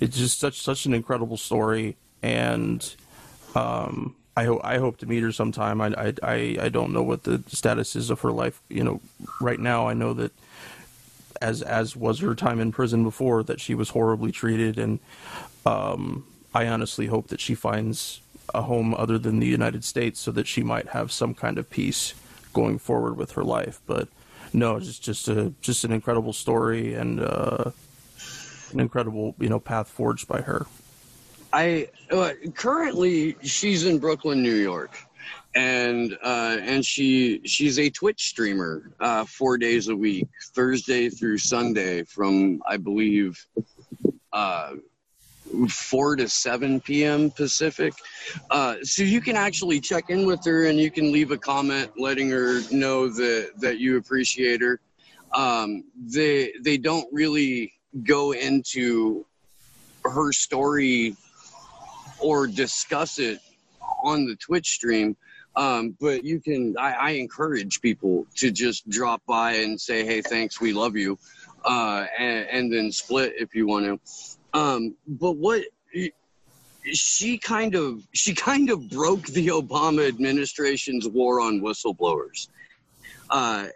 [0.00, 2.94] it's just such such an incredible story and
[3.54, 5.80] um, I hope I hope to meet her sometime.
[5.80, 8.60] I, I I I don't know what the status is of her life.
[8.68, 9.00] You know,
[9.40, 10.32] right now I know that
[11.40, 15.00] as as was her time in prison before that she was horribly treated, and
[15.66, 18.20] um, I honestly hope that she finds
[18.54, 21.70] a home other than the United States so that she might have some kind of
[21.70, 22.14] peace
[22.52, 23.80] going forward with her life.
[23.86, 24.08] But
[24.52, 27.70] no, it's just a just an incredible story and uh,
[28.72, 30.66] an incredible you know path forged by her.
[31.52, 34.98] I uh, currently she's in Brooklyn, New York,
[35.54, 41.38] and uh, and she she's a Twitch streamer uh, four days a week, Thursday through
[41.38, 43.46] Sunday, from I believe
[45.52, 47.30] uh, four to seven p.m.
[47.30, 47.94] Pacific.
[48.50, 51.90] Uh, so you can actually check in with her, and you can leave a comment
[51.98, 54.80] letting her know that that you appreciate her.
[55.34, 57.72] Um, they they don't really
[58.04, 59.24] go into
[60.04, 61.16] her story
[62.18, 63.40] or discuss it
[64.02, 65.16] on the Twitch stream.
[65.54, 70.22] Um, but you can, I, I, encourage people to just drop by and say, hey,
[70.22, 71.18] thanks, we love you,
[71.66, 74.38] uh, and, and, then split if you want to.
[74.54, 75.64] Um, but what
[76.84, 82.48] she kind of she kind of broke the Obama administration's war on whistleblowers,
[83.30, 83.66] uh,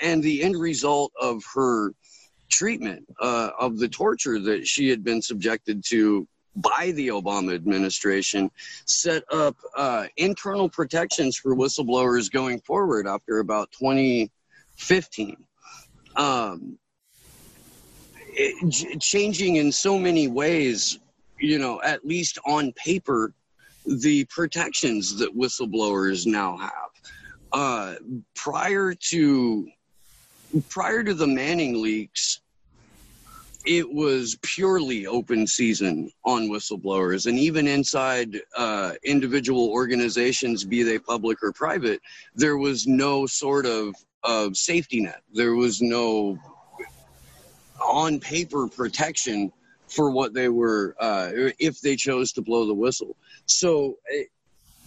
[0.00, 1.92] and the end result of her
[2.48, 8.50] treatment uh, of the torture that she had been subjected to by the Obama administration
[8.86, 15.36] set up uh, internal protections for whistleblowers going forward after about 2015.
[16.16, 16.78] Um,
[18.36, 20.98] it, changing in so many ways,
[21.38, 23.32] you know, at least on paper,
[23.86, 26.72] the protections that whistleblowers now have.
[27.52, 27.94] Uh,
[28.34, 29.68] prior to
[30.68, 32.40] prior to the Manning leaks,
[33.64, 40.98] it was purely open season on whistleblowers and even inside uh, individual organizations be they
[40.98, 42.00] public or private
[42.34, 46.38] there was no sort of, of safety net there was no
[47.84, 49.52] on paper protection
[49.86, 53.16] for what they were uh, if they chose to blow the whistle.
[53.46, 54.24] So eh,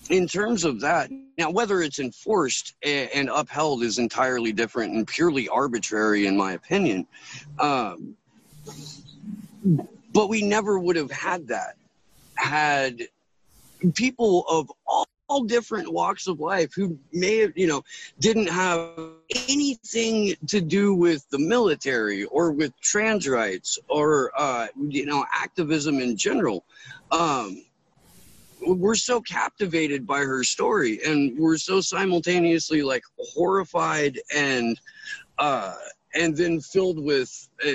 [0.09, 5.49] in terms of that now whether it's enforced and upheld is entirely different and purely
[5.49, 7.05] arbitrary in my opinion.
[7.59, 8.15] Um,
[10.13, 11.75] but we never would have had that
[12.35, 13.01] had
[13.93, 17.83] people of all, all different walks of life who may have, you know,
[18.19, 18.89] didn't have
[19.49, 25.99] anything to do with the military or with trans rights or, uh, you know, activism
[25.99, 26.63] in general.
[27.11, 27.63] Um,
[28.65, 34.79] we're so captivated by her story and we're so simultaneously like horrified and
[35.37, 35.75] uh
[36.15, 37.69] and then filled with uh,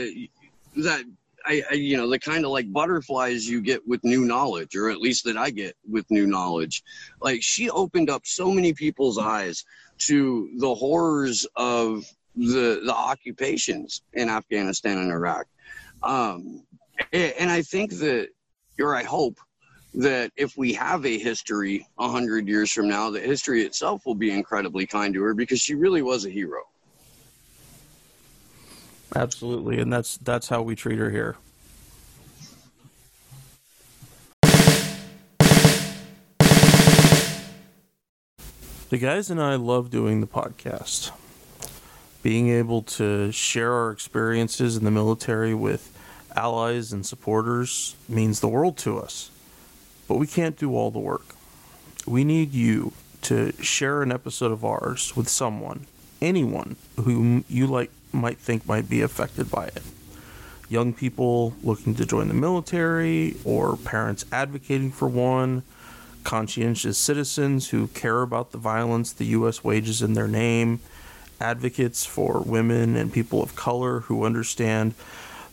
[0.77, 1.05] that
[1.45, 4.91] I, I, you know the kind of like butterflies you get with new knowledge or
[4.91, 6.83] at least that i get with new knowledge.
[7.21, 9.65] Like she opened up so many people's eyes
[9.99, 12.05] to the horrors of
[12.37, 15.47] the the occupations in afghanistan and iraq.
[16.03, 16.65] Um,
[17.13, 18.29] and i think that
[18.81, 19.39] or i hope
[19.95, 24.31] that if we have a history 100 years from now that history itself will be
[24.31, 26.63] incredibly kind to her because she really was a hero
[29.15, 31.37] Absolutely, and that's that's how we treat her here.
[38.89, 41.13] The guys and I love doing the podcast.
[42.23, 45.99] Being able to share our experiences in the military with
[46.37, 49.31] allies and supporters means the world to us.
[50.09, 51.35] But we can't do all the work.
[52.07, 55.87] We need you to share an episode of ours with someone,
[56.21, 59.83] anyone whom you like might think might be affected by it.
[60.69, 65.63] Young people looking to join the military, or parents advocating for one,
[66.25, 69.63] conscientious citizens who care about the violence the U.S.
[69.65, 70.81] wages in their name,
[71.41, 74.95] advocates for women and people of color who understand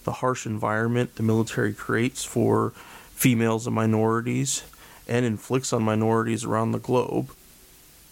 [0.03, 2.71] the harsh environment the military creates for
[3.11, 4.63] females and minorities
[5.07, 7.31] and inflicts on minorities around the globe,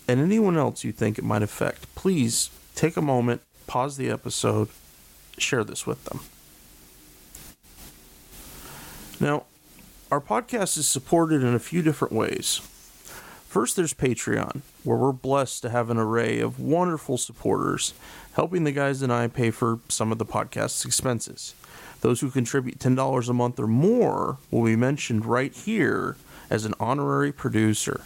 [0.07, 4.69] and anyone else you think it might affect, please take a moment pause the episode,
[5.37, 6.21] share this with them.
[9.19, 9.43] Now,
[10.09, 12.61] our podcast is supported in a few different ways.
[13.47, 17.93] First, there's Patreon, where we're blessed to have an array of wonderful supporters
[18.33, 21.55] helping the guys and I pay for some of the podcast's expenses.
[22.01, 26.15] Those who contribute $10 a month or more will be mentioned right here
[26.49, 28.01] as an honorary producer,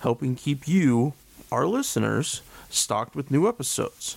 [0.00, 1.14] helping keep you,
[1.50, 4.16] our listeners, stocked with new episodes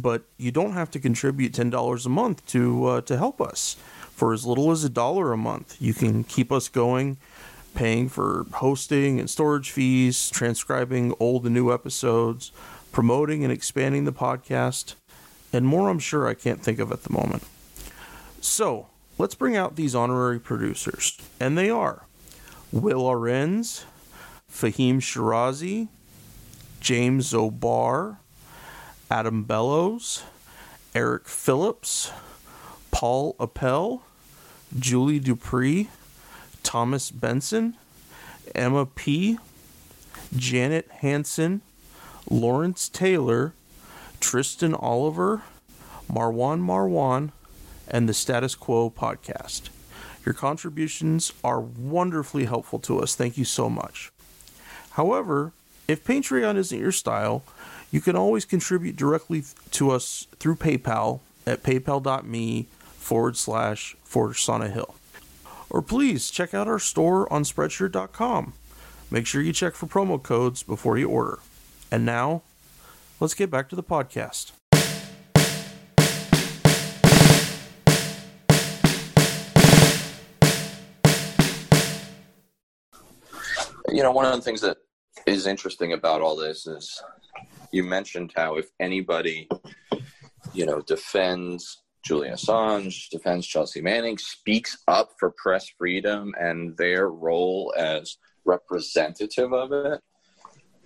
[0.00, 3.76] but you don't have to contribute ten dollars a month to uh, to help us.
[4.10, 7.16] For as little as a dollar a month, you can keep us going,
[7.74, 12.52] paying for hosting and storage fees, transcribing old and new episodes,
[12.92, 14.94] promoting and expanding the podcast,
[15.52, 15.88] and more.
[15.88, 17.42] I'm sure I can't think of at the moment.
[18.40, 22.06] So let's bring out these honorary producers, and they are
[22.70, 23.84] Will Arens,
[24.50, 25.88] Fahim Shirazi,
[26.80, 28.18] James O'Barr.
[29.12, 30.22] Adam Bellows,
[30.94, 32.10] Eric Phillips,
[32.90, 34.02] Paul Appel,
[34.78, 35.90] Julie Dupree,
[36.62, 37.74] Thomas Benson,
[38.54, 39.36] Emma P.,
[40.34, 41.60] Janet Hanson,
[42.30, 43.52] Lawrence Taylor,
[44.18, 45.42] Tristan Oliver,
[46.10, 47.32] Marwan Marwan,
[47.86, 49.68] and the Status Quo podcast.
[50.24, 53.14] Your contributions are wonderfully helpful to us.
[53.14, 54.10] Thank you so much.
[54.92, 55.52] However,
[55.86, 57.42] if Patreon isn't your style,
[57.92, 64.94] you can always contribute directly to us through PayPal at paypal.me forward slash on Hill.
[65.68, 68.54] Or please check out our store on Spreadshirt.com.
[69.10, 71.38] Make sure you check for promo codes before you order.
[71.90, 72.42] And now,
[73.20, 74.52] let's get back to the podcast.
[83.88, 84.78] You know, one of the things that
[85.26, 87.02] is interesting about all this is
[87.72, 89.48] you mentioned how if anybody,
[90.52, 97.08] you know, defends Julian Assange, defends Chelsea Manning, speaks up for press freedom and their
[97.08, 100.00] role as representative of it,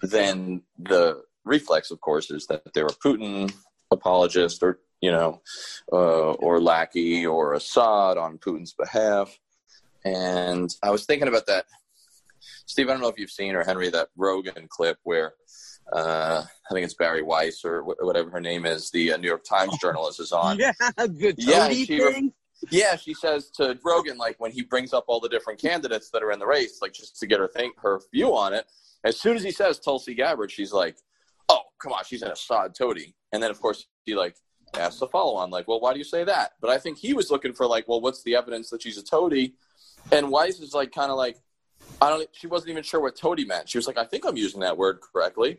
[0.02, 3.52] then the reflex, of course, is that they're a Putin
[3.90, 5.40] apologist or you know,
[5.92, 9.38] uh, or lackey or Assad on Putin's behalf.
[10.04, 11.66] And I was thinking about that.
[12.66, 15.34] Steve, I don't know if you've seen or Henry that Rogan clip where
[15.92, 19.28] uh, I think it's Bari Weiss or wh- whatever her name is, the uh, New
[19.28, 20.58] York Times journalist is on.
[20.58, 22.32] Yeah, the Yeah, she re-.
[22.70, 26.22] Yeah, she says to Rogan, like when he brings up all the different candidates that
[26.22, 28.66] are in the race, like just to get her think her view on it.
[29.04, 30.96] As soon as he says Tulsi Gabbard, she's like,
[31.48, 34.36] "Oh, come on, she's an Assad toady." And then of course he like
[34.74, 37.12] asks the follow on, like, "Well, why do you say that?" But I think he
[37.12, 39.54] was looking for like, "Well, what's the evidence that she's a toady?"
[40.12, 41.38] And Weiss is like, kind of like,
[42.00, 42.28] I don't.
[42.32, 43.68] She wasn't even sure what toady meant.
[43.68, 45.56] She was like, "I think I'm using that word correctly."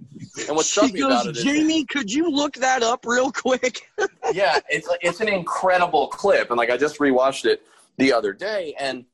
[0.48, 3.06] And what struck She me goes, about it is, Jamie, could you look that up
[3.06, 3.90] real quick?
[4.34, 7.64] yeah, it's it's an incredible clip, and like I just rewatched it
[7.98, 9.06] the other day, and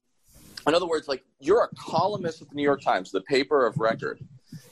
[0.67, 3.77] in other words, like you're a columnist at the New York Times, the paper of
[3.77, 4.19] record.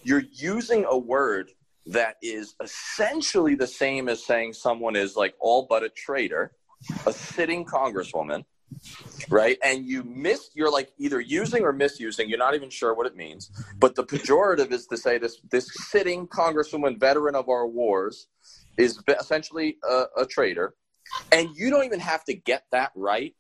[0.04, 1.52] You're using a word
[1.86, 6.52] that is essentially the same as saying someone is like all but a traitor,
[7.06, 8.44] a sitting congresswoman,
[9.30, 9.58] right?
[9.64, 12.30] And you miss, you're like either using or misusing.
[12.30, 13.52] You're not even sure what it means.
[13.80, 18.28] But the pejorative is to say this this sitting congresswoman, veteran of our wars,
[18.78, 20.76] is essentially a, a traitor,
[21.32, 23.36] and you don't even have to get that right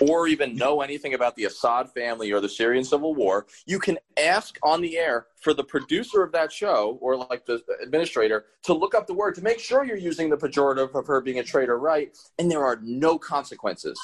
[0.00, 3.98] or even know anything about the Assad family or the Syrian civil war, you can
[4.16, 8.72] ask on the air for the producer of that show or like the administrator to
[8.72, 11.42] look up the word to make sure you're using the pejorative of her being a
[11.42, 13.98] traitor right, and there are no consequences.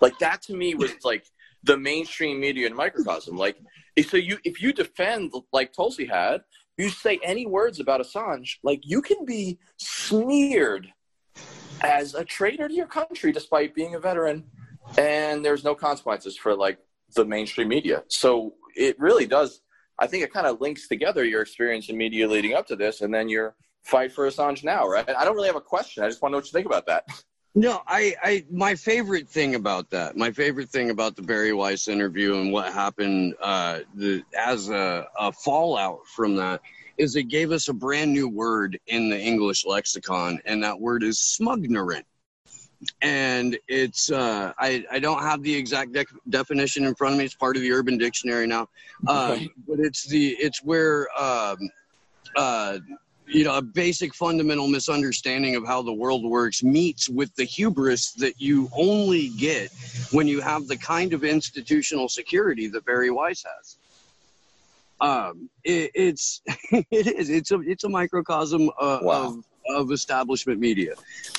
[0.00, 1.24] Like that to me was like
[1.62, 3.36] the mainstream media and microcosm.
[3.36, 3.56] Like
[4.06, 6.42] so you if you defend like Tulsi had,
[6.76, 10.92] you say any words about Assange, like you can be smeared
[11.80, 14.44] as a traitor to your country despite being a veteran
[14.96, 16.78] and there's no consequences for like
[17.14, 18.02] the mainstream media.
[18.08, 19.60] So it really does
[19.98, 23.00] i think it kind of links together your experience in media leading up to this
[23.00, 23.54] and then your
[23.84, 25.08] fight for assange now right?
[25.08, 26.02] I don't really have a question.
[26.02, 27.04] I just want to know what you think about that
[27.56, 31.86] No, I, I, my favorite thing about that, my favorite thing about the Bari Weiss
[31.86, 36.60] interview and what happened uh, the, as a, a fallout from that
[36.98, 41.04] is it gave us a brand new word in the English lexicon, and that word
[41.04, 42.02] is smugnerant.
[43.02, 47.24] And it's, uh, I, I don't have the exact dec definition in front of me.
[47.24, 48.68] It's part of the Urban Dictionary now,
[49.06, 49.48] uh, Okay.
[49.66, 51.56] but it's the, it's where, um,
[52.36, 52.78] uh,
[53.26, 58.12] you know, a basic fundamental misunderstanding of how the world works meets with the hubris
[58.12, 59.70] that you only get
[60.12, 63.76] when you have the kind of institutional security that Bari Weiss has.
[65.00, 69.26] Um, it, it's it is it's a it's a microcosm uh, Wow.
[69.28, 69.44] of
[69.76, 70.94] of establishment media,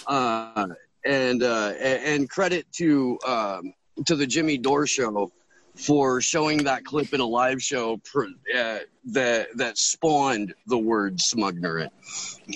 [0.07, 0.67] uh,
[1.05, 3.73] and uh, and credit to um,
[4.05, 5.31] to the Jimmy Dore show
[5.75, 11.17] for showing that clip in a live show pr- uh, that that spawned the word
[11.17, 11.91] smugnerant.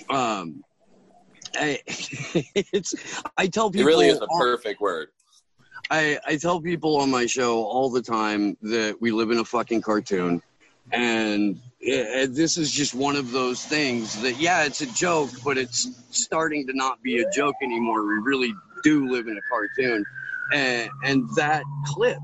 [0.09, 0.63] Um,
[1.55, 2.93] I, it's
[3.38, 5.09] I tell people it really is a perfect word
[5.89, 9.45] I, I tell people on my show all the time that we live in a
[9.45, 10.41] fucking cartoon.
[10.91, 15.57] And uh, this is just one of those things that, yeah, it's a joke, but
[15.57, 18.05] it's starting to not be a joke anymore.
[18.05, 18.53] We really
[18.84, 20.05] do live in a cartoon.
[20.53, 22.20] And, and that clip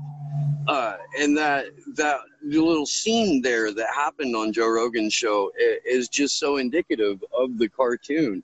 [0.68, 5.50] uh, and that that little scene there that happened on Joe Rogan's show
[5.84, 8.42] is just so indicative of the cartoon.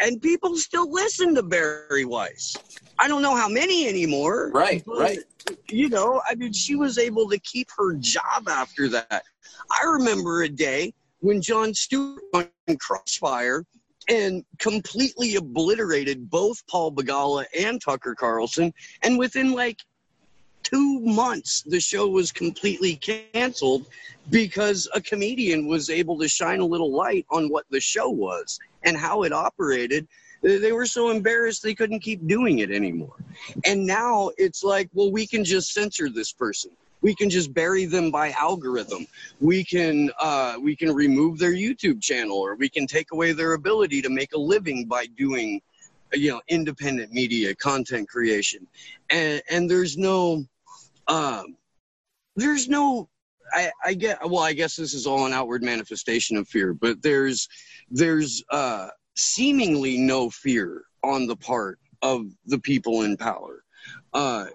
[0.00, 2.56] And people still listen to Bari Weiss.
[2.98, 4.50] I don't know how many anymore.
[4.52, 5.18] Right, right.
[5.68, 9.22] You know, I mean, she was able to keep her job after that.
[9.70, 13.64] I remember a day when Jon Stewart on Crossfire
[14.08, 18.72] and completely obliterated both Paul Begala and Tucker Carlson.
[19.02, 19.78] And within like
[20.62, 23.86] two months, the show was completely canceled
[24.30, 28.58] because a comedian was able to shine a little light on what the show was
[28.84, 30.06] and how it operated.
[30.42, 33.14] They were so embarrassed they couldn't keep doing it anymore.
[33.64, 36.72] And now it's like, well, we can just censor this person.
[37.00, 39.06] We can just bury them by algorithm.
[39.40, 43.54] We can uh, we can remove their YouTube channel, or we can take away their
[43.54, 45.60] ability to make a living by doing,
[46.12, 48.66] you know, independent media content creation.
[49.10, 50.44] And and there's no,
[51.08, 51.56] um,
[52.36, 53.08] there's no.
[53.52, 54.42] I, I get well.
[54.42, 57.48] I guess this is all an outward manifestation of fear, but there's
[57.90, 63.62] there's uh, seemingly no fear on the part of the people in power
[64.14, 64.46] uh,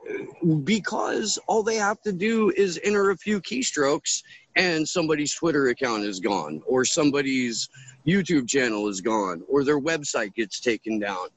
[0.63, 4.21] because all they have to do is enter a few keystrokes
[4.55, 7.69] and somebody's Twitter account is gone, or somebody's
[8.07, 11.27] YouTube channel is gone, or their website gets taken down.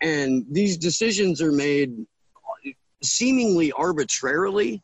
[0.00, 2.06] And these decisions are made
[3.02, 4.82] seemingly arbitrarily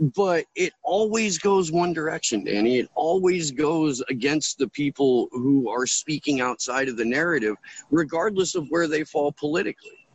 [0.00, 2.78] but it always goes one direction, Danny.
[2.78, 7.56] It always goes against the people who are speaking outside of the narrative,
[7.90, 10.06] regardless of where they fall politically.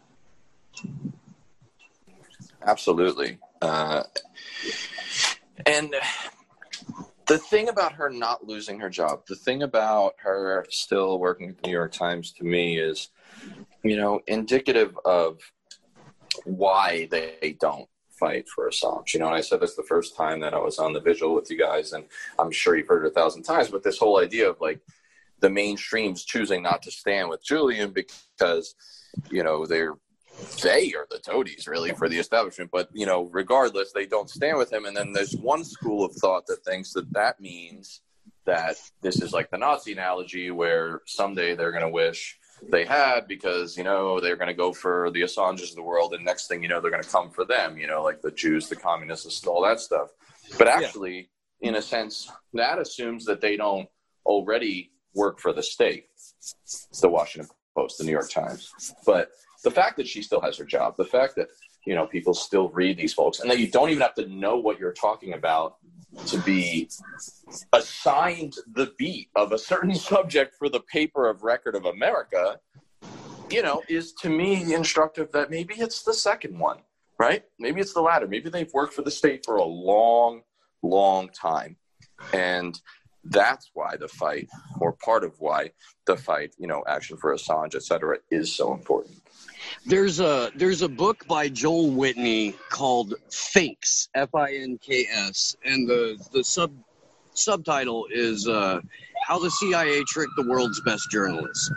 [2.66, 3.38] Absolutely.
[3.61, 4.03] Uh,
[5.68, 5.95] and
[7.28, 11.61] the thing about her not losing her job, the thing about her still working at
[11.61, 13.09] the New York Times to me is,
[13.84, 15.39] you know, indicative of
[16.43, 19.13] why they don't fight for Assange.
[19.13, 21.36] You know, and I said this the first time that I was on the visual
[21.36, 22.05] with you guys, and
[22.39, 24.79] I'm sure you've heard it a thousand times, but this whole idea of like
[25.39, 28.75] the mainstreams choosing not to stand with Julian because,
[29.29, 29.95] you know, they're
[30.61, 34.57] they are the toadies really for the establishment but you know regardless they don't stand
[34.57, 38.01] with him and then there's one school of thought that thinks that that means
[38.45, 42.38] that this is like the nazi analogy where someday they're going to wish
[42.70, 46.14] they had because you know they're going to go for the Assanges of the world,
[46.14, 47.78] and next thing you know they're going to come for them.
[47.78, 50.10] You know, like the Jews, the communists, all that stuff.
[50.58, 51.30] But actually,
[51.60, 51.70] yeah.
[51.70, 53.88] in a sense, that assumes that they don't
[54.26, 56.06] already work for the state.
[56.16, 58.72] It's the Washington Post, the New York Times.
[59.06, 59.30] But
[59.64, 61.47] the fact that she still has her job, the fact that
[61.86, 64.58] you know people still read these folks, and that you don't even have to know
[64.58, 65.78] what you're talking about
[66.28, 66.89] to be
[67.74, 72.60] assigned the beat of a certain subject for the paper of record of America,
[73.49, 76.80] you know, is to me instructive that maybe it's the second one,
[77.20, 77.43] right?
[77.60, 78.28] Maybe it's the latter.
[78.28, 80.41] Maybe they've worked for the state for a long,
[80.82, 81.78] long time.
[82.34, 82.80] And
[83.26, 84.47] that's why the fight,
[84.80, 85.71] or part of why
[86.05, 89.15] the fight, you know, action for Assange, et cetera, is so important.
[89.86, 95.55] There's a there's a book by Joel Whitney called Finks, F I N K S,
[95.65, 96.71] and the the sub
[97.34, 98.80] subtitle is uh,
[99.28, 101.71] "How the CIA Tricked the World's Best Journalists."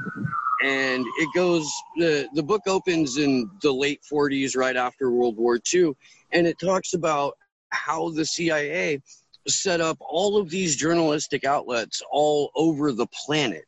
[0.63, 5.59] And it goes the the book opens in the late 40s, right after World War
[5.73, 5.93] II,
[6.33, 7.35] and it talks about
[7.71, 9.01] how the CIA
[9.49, 13.65] set up all of these journalistic outlets all over the planet.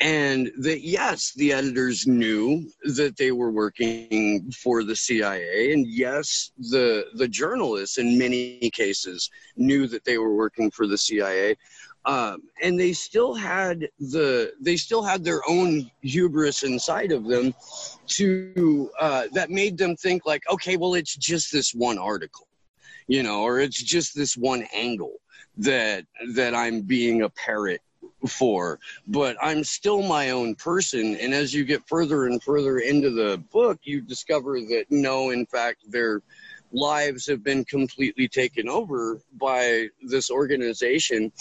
[0.00, 6.52] And that yes the editors knew that they were working for the cia and yes
[6.70, 11.56] the the journalists in many cases knew that they were working for the cia
[12.08, 17.54] um, and they still had the they still had their own hubris inside of them
[18.06, 22.47] to uh, that made them think like okay well it's just this one article
[23.08, 25.14] you know or it's just this one angle
[25.56, 26.04] that
[26.34, 27.80] that i'm being a parrot
[28.26, 31.16] for, but I'm still my own person.
[31.16, 35.46] And as you get further and further into the book, you discover that no, in
[35.46, 36.22] fact, their
[36.72, 41.32] lives have been completely taken over by this organization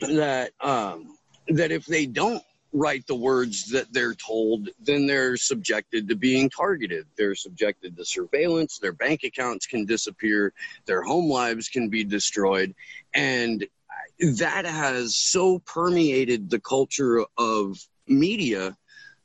[0.00, 1.16] that um,
[1.48, 2.42] that if they don't
[2.76, 7.06] write the words that they're told, then they're subjected to being targeted.
[7.16, 8.78] They're subjected to surveillance.
[8.78, 10.52] Their bank accounts can disappear.
[10.84, 12.74] Their home lives can be destroyed.
[13.14, 13.66] And
[14.20, 18.76] that has so permeated the culture of media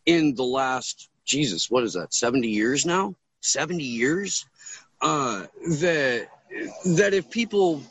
[0.05, 2.13] in the last Jesus, what is that?
[2.13, 3.15] Seventy years now?
[3.41, 4.45] Seventy years?
[5.01, 5.45] Uh,
[5.79, 6.29] that
[6.85, 7.83] that if people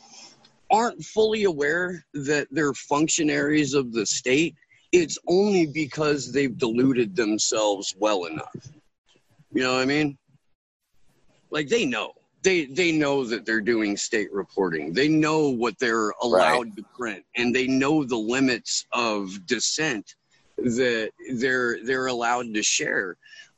[0.71, 4.55] aren't fully aware that they're functionaries of the state,
[4.91, 8.53] it's only because they've deluded themselves well enough.
[9.53, 10.17] You know what I mean?
[11.49, 12.13] Like they know
[12.43, 14.93] they they know that they're doing state reporting.
[14.93, 16.75] They know what they're allowed right.
[16.77, 20.15] to print, and they know the limits of dissent
[20.57, 23.17] that they're they're allowed to share.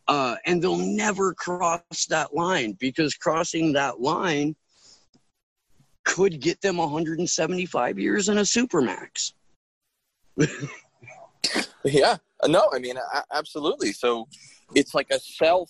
[0.09, 4.53] Uh, and they'll never cross that line because crossing that line
[6.03, 9.31] could get them 175 years in a supermax.
[11.83, 12.17] yeah,
[12.47, 12.95] no, I mean,
[13.31, 13.91] absolutely.
[13.91, 14.27] So
[14.75, 15.69] it's like a self,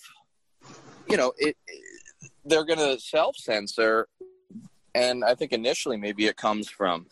[1.08, 1.82] you know, it, it
[2.44, 4.08] they're going to self censor.
[4.94, 7.06] And I think initially maybe it comes from,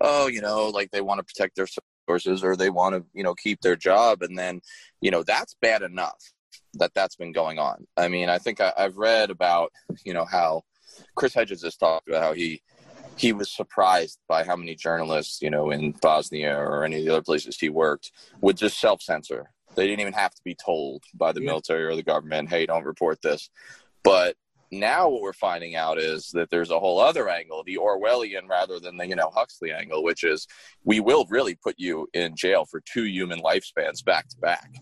[0.00, 1.66] oh, you know, like they want to protect their
[2.08, 4.22] sources or they want to, you know, keep their job.
[4.22, 4.60] And then,
[5.00, 6.32] you know, that's bad enough
[6.74, 7.86] that that's been going on.
[7.96, 9.72] I mean, I think I, I've read about,
[10.04, 10.62] you know, how
[11.14, 12.62] Chris Hedges has talked about how he
[13.20, 17.10] he was surprised by how many journalists, you know, in Bosnia or any of the
[17.10, 19.50] other places he worked would just self censor.
[19.74, 21.48] They didn't even have to be told by the yeah.
[21.48, 23.50] military or the government, hey, don't report this.
[24.02, 24.36] But
[24.72, 28.80] now what we're finding out is that there's a whole other angle, the Orwellian rather
[28.80, 30.46] than the you know Huxley angle, which is
[30.84, 34.72] we will really put you in jail for two human lifespans back to back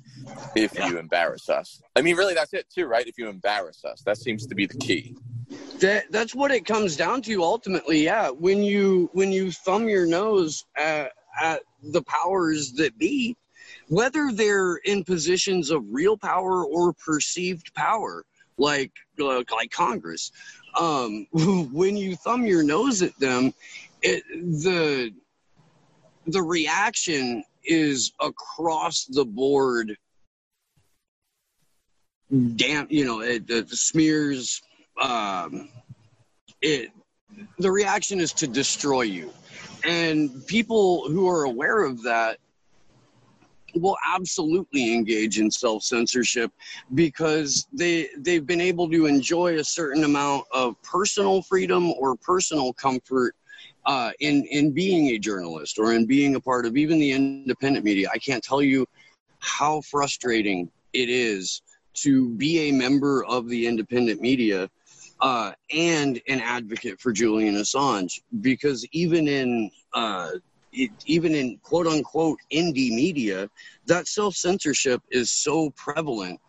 [0.55, 0.89] if yeah.
[0.89, 1.83] you embarrass us.
[1.97, 3.07] I mean, really, that's it too, right?
[3.07, 5.17] If you embarrass us, that seems to be the key.
[5.81, 8.05] That that's what it comes down to ultimately.
[8.05, 13.37] Yeah, when you when you thumb your nose at, at the powers that be,
[13.89, 18.25] whether they're in positions of real power or perceived power
[18.59, 20.33] like uh, like Congress.
[20.79, 21.27] Um,
[21.73, 23.55] when you thumb your nose at them,
[24.03, 25.13] it, the
[26.27, 29.97] the reaction is across the board.
[32.57, 34.61] Damn, you know, it, it smears.
[35.01, 35.69] Um,
[36.63, 36.91] it
[37.59, 39.33] the reaction is to destroy you,
[39.85, 42.39] and people who are aware of that
[43.75, 46.51] will absolutely engage in self censorship
[46.95, 52.73] because they they've been able to enjoy a certain amount of personal freedom or personal
[52.73, 53.35] comfort
[53.87, 57.85] uh, in in being a journalist or in being a part of even the independent
[57.85, 58.09] media.
[58.13, 58.87] I can't tell you
[59.41, 61.63] how frustrating it is
[61.95, 64.69] to be a member of the independent media
[65.21, 70.31] uh, and an advocate for Julian Assange because even in uh,
[70.73, 73.49] it, even in quote unquote indie media,
[73.87, 76.41] that self censorship is so prevalent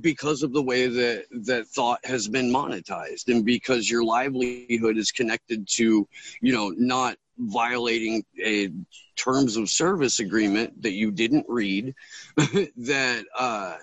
[0.00, 5.12] because of the way that that thought has been monetized and because your livelihood is
[5.12, 6.06] connected to
[6.40, 8.70] you know not violating a
[9.14, 11.94] terms of service agreement that you didn't read
[12.76, 13.76] that uh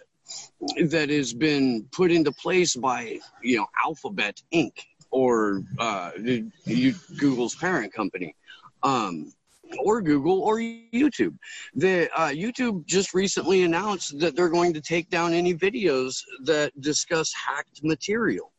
[0.87, 4.71] that has been put into place by you know alphabet inc
[5.11, 6.11] or uh
[7.17, 8.35] google's parent company
[8.83, 9.31] um
[9.79, 11.37] or Google or YouTube.
[11.75, 16.79] The uh, YouTube just recently announced that they're going to take down any videos that
[16.81, 18.51] discuss hacked material,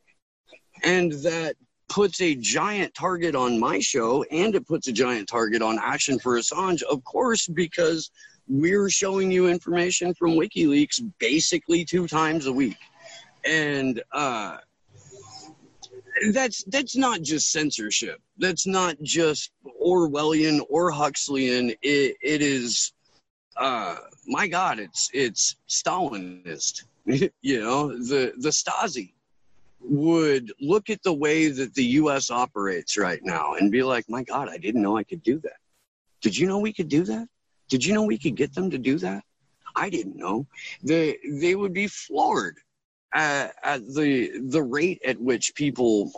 [0.82, 1.56] and that
[1.88, 6.18] puts a giant target on my show, and it puts a giant target on Action
[6.18, 8.10] for Assange, of course, because
[8.48, 12.78] we're showing you information from WikiLeaks basically two times a week,
[13.44, 14.02] and.
[14.12, 14.58] Uh,
[16.32, 18.20] that's that's not just censorship.
[18.38, 19.50] That's not just
[19.84, 21.70] Orwellian or Huxleyan.
[21.82, 22.92] It, it is,
[23.56, 26.84] uh, my God, it's it's Stalinist.
[27.06, 29.12] you know, the the Stasi
[29.80, 32.30] would look at the way that the U.S.
[32.30, 35.58] operates right now and be like, my God, I didn't know I could do that.
[36.22, 37.28] Did you know we could do that?
[37.74, 39.24] Did you know we could get them to do that?
[39.74, 40.46] I didn't know.
[40.84, 42.58] They they would be floored
[43.12, 46.12] at, at the the rate at which people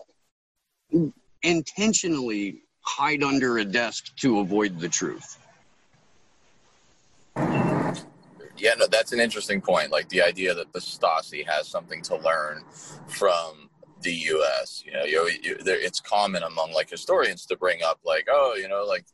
[1.43, 5.39] intentionally hide under a desk to avoid the truth.
[8.59, 9.91] Yeah, no, that's an interesting point.
[9.91, 12.65] Like the idea that the Stasi has something to learn
[13.07, 13.71] from
[14.03, 14.83] the U.S.
[14.85, 18.57] You know, you, you, there, it's common among like historians to bring up like, oh,
[18.61, 19.07] you know, like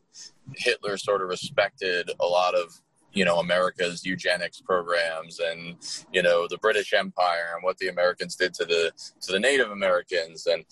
[0.56, 2.80] Hitler sort of respected a lot of
[3.12, 5.76] you know America's eugenics programs and
[6.12, 9.70] you know the British Empire and what the Americans did to the to the Native
[9.70, 10.46] Americans.
[10.46, 10.64] And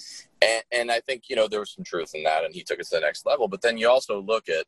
[0.42, 2.78] and, and I think you know there was some truth in that and he took
[2.78, 3.48] it to the next level.
[3.48, 4.64] But then you also look at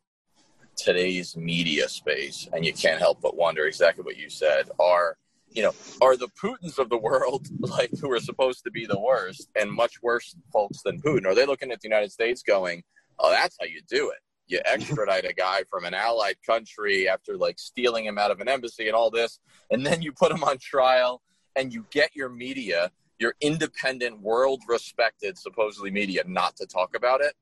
[0.76, 4.68] today's media space and you can't help but wonder exactly what you said.
[4.78, 5.16] Are
[5.50, 9.00] you know are the Putins of the world like who are supposed to be the
[9.00, 11.26] worst and much worse folks than Putin?
[11.26, 12.82] Are they looking at the United States going
[13.18, 14.18] oh that's how you do it
[14.52, 18.48] you extradite a guy from an allied country after like stealing him out of an
[18.48, 19.40] embassy and all this,
[19.70, 21.22] and then you put him on trial
[21.56, 27.20] and you get your media, your independent, world respected, supposedly media, not to talk about
[27.20, 27.34] it.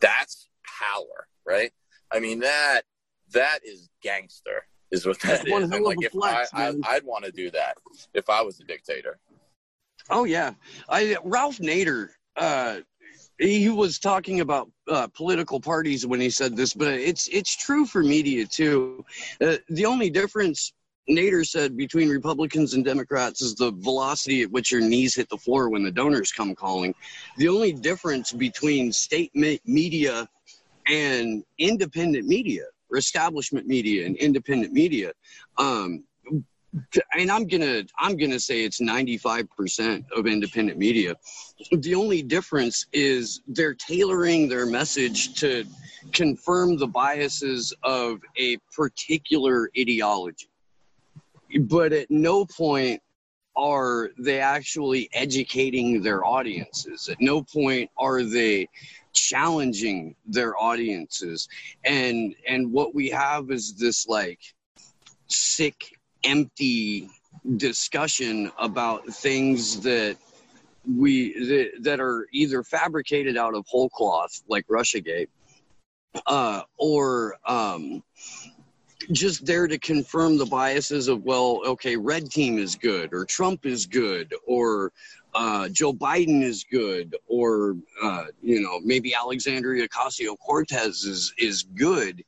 [0.00, 0.48] That's
[0.80, 1.72] power, right?
[2.12, 2.82] I mean that
[3.32, 5.52] that is gangster, is what that is.
[5.52, 7.78] And like if flex, I, I I'd want to do that
[8.14, 9.18] if I was a dictator.
[10.10, 10.52] Oh yeah,
[10.88, 12.78] I Ralph Nader uh,
[13.38, 17.86] he was talking about uh, political parties when he said this, but it's it's true
[17.86, 19.04] for media too.
[19.40, 20.72] Uh, the only difference
[21.08, 25.36] Nader said between Republicans and Democrats is the velocity at which your knees hit the
[25.36, 26.94] floor when the donors come calling.
[27.36, 30.28] The only difference between state me- media
[30.88, 35.12] and independent media, or establishment media and independent media,
[35.58, 36.04] um,
[37.14, 41.14] and I'm gonna I'm gonna say it's 95% of independent media.
[41.72, 45.64] The only difference is they're tailoring their message to
[46.12, 50.48] confirm the biases of a particular ideology.
[51.60, 53.00] But at no point
[53.56, 57.08] are they actually educating their audiences.
[57.08, 58.68] At no point are they
[59.14, 61.48] challenging their audiences.
[61.84, 64.40] And and what we have is this like
[65.28, 67.08] sick empty
[67.56, 70.16] discussion about things that
[70.86, 75.28] we that, are either fabricated out of whole cloth like russiagate
[76.26, 78.02] uh, or um,
[79.12, 83.66] just there to confirm the biases of well okay red team is good or trump
[83.66, 84.92] is good or
[85.34, 92.24] uh, joe biden is good or uh, you know maybe alexandria ocasio-cortez is is good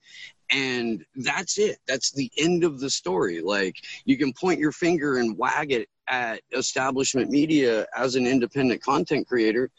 [0.51, 1.78] and that's it.
[1.86, 3.40] That's the end of the story.
[3.40, 8.82] Like you can point your finger and wag it at establishment media as an independent
[8.82, 9.70] content creator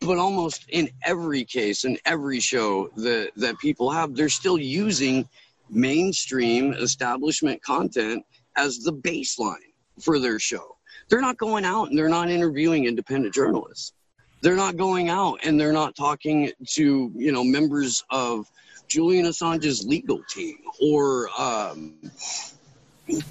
[0.00, 5.28] but almost in every case in every show that that people have they're still using
[5.70, 8.24] mainstream establishment content
[8.56, 9.56] as the baseline
[10.00, 10.76] for their show.
[11.08, 13.92] They're not going out and they're not interviewing independent journalists.
[14.42, 18.50] They're not going out and they're not talking to you know members of
[18.92, 21.94] Julian Assange's legal team or um,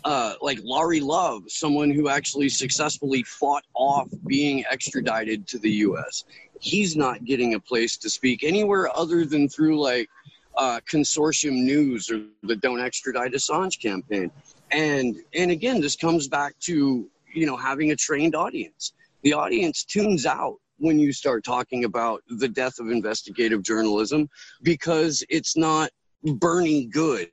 [0.04, 6.24] uh, like Lauri Love, someone who actually successfully fought off being extradited to the U.S.
[6.60, 10.10] He's not getting a place to speak anywhere other than through like
[10.58, 14.32] uh, consortium news or the Don't Extradite Assange campaign.
[14.72, 18.94] And and again, this comes back to you know having a trained audience.
[19.22, 24.28] The audience tunes out when you start talking about the death of investigative journalism
[24.64, 25.92] because it's not
[26.24, 27.30] Bernie good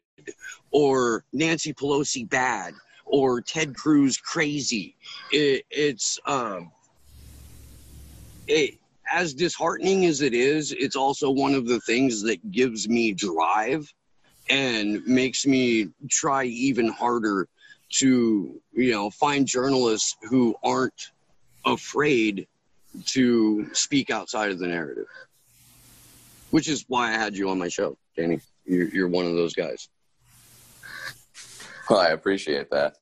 [0.71, 2.75] or Nancy Pelosi bad
[3.07, 4.95] or Ted Cruz crazy.
[5.33, 6.71] It, it's um,
[8.47, 8.75] it,
[9.11, 13.93] as disheartening as it is, it's also one of the things that gives me drive
[14.51, 17.49] and makes me try even harder
[17.91, 21.13] to you know find journalists who aren't
[21.65, 22.47] afraid
[23.07, 25.07] to speak outside of the narrative,
[26.51, 28.41] which is why I had you on my show, Danny.
[28.65, 29.89] You're, you're one of those guys.
[31.89, 32.97] Well, I appreciate that.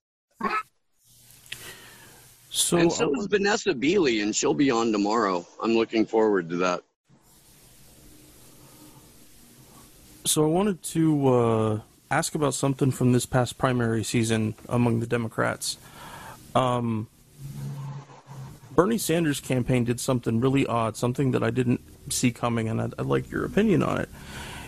[2.51, 5.47] So, and so is Vanessa Beeley, and she'll be on tomorrow.
[5.63, 6.83] I'm looking forward to that.
[10.27, 11.81] so I wanted to uh,
[12.11, 15.79] ask about something from this past primary season among the Democrats.
[16.55, 17.09] Um,
[18.77, 21.81] Bernie Sanders' campaign did something really odd, something that I didn't
[22.13, 24.11] see coming, and I'd, I'd like your opinion on it.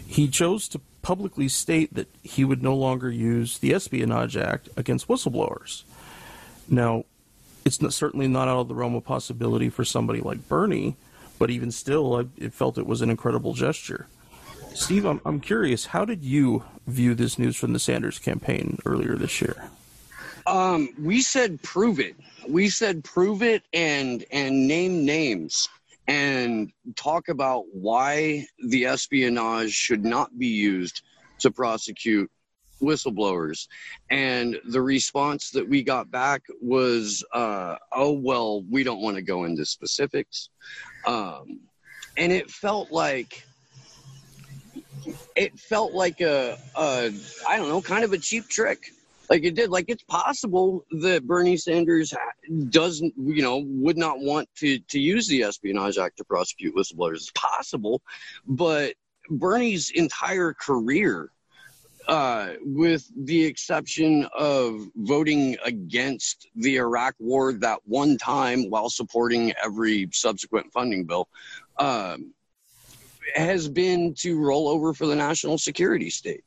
[0.06, 5.08] He chose to publicly state that he would no longer use the Espionage Act against
[5.08, 5.82] whistleblowers.
[6.68, 7.04] Now,
[7.66, 10.96] it's not, certainly not out of the realm of possibility for somebody like Bernie,
[11.38, 14.06] but even still, I it felt it was an incredible gesture.
[14.74, 19.16] Steve, I'm, I'm curious, how did you view this news from the Sanders campaign earlier
[19.16, 19.70] this year?
[20.48, 22.16] Um, we said prove it.
[22.48, 25.68] We said prove it and and name names
[26.06, 31.02] and talk about why the espionage should not be used
[31.40, 32.30] to prosecute
[32.80, 33.66] whistleblowers.
[34.10, 39.22] And the response that we got back was, uh, oh, well, we don't want to
[39.22, 40.48] go into specifics.
[41.06, 41.60] Um,
[42.16, 43.44] and it felt like,
[45.36, 47.12] it felt like a, a,
[47.46, 48.92] I don't know, kind of a cheap trick
[49.30, 49.70] like it did.
[49.70, 52.14] Like it's possible that Bernie Sanders
[52.68, 57.16] doesn't, you know, would not want to to use the Espionage Act to prosecute whistleblowers.
[57.16, 58.02] It's possible,
[58.46, 58.94] but
[59.30, 61.30] Bernie's entire career,
[62.06, 69.52] uh, with the exception of voting against the Iraq War that one time while supporting
[69.62, 71.28] every subsequent funding bill,
[71.78, 72.32] um,
[73.34, 76.44] has been to roll over for the national security state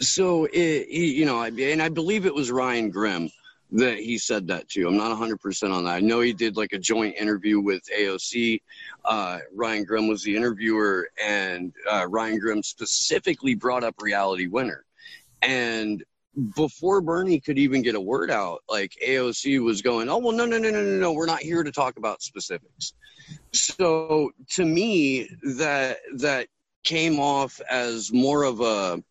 [0.00, 3.30] so it, you know, and I believe it was Ryan Grim
[3.72, 4.86] that he said that to.
[4.86, 5.90] I'm not 100% on that.
[5.90, 8.60] I know he did like a joint interview with AOC.
[9.04, 14.84] Uh, Ryan Grim was the interviewer, and uh, Ryan Grim specifically brought up Reality Winner.
[15.42, 16.04] And
[16.54, 20.46] before Bernie could even get a word out, like AOC was going, "Oh well, no,
[20.46, 22.94] no, no, no, no, no, we're not here to talk about specifics."
[23.52, 26.48] So to me, that that
[26.84, 29.02] came off as more of a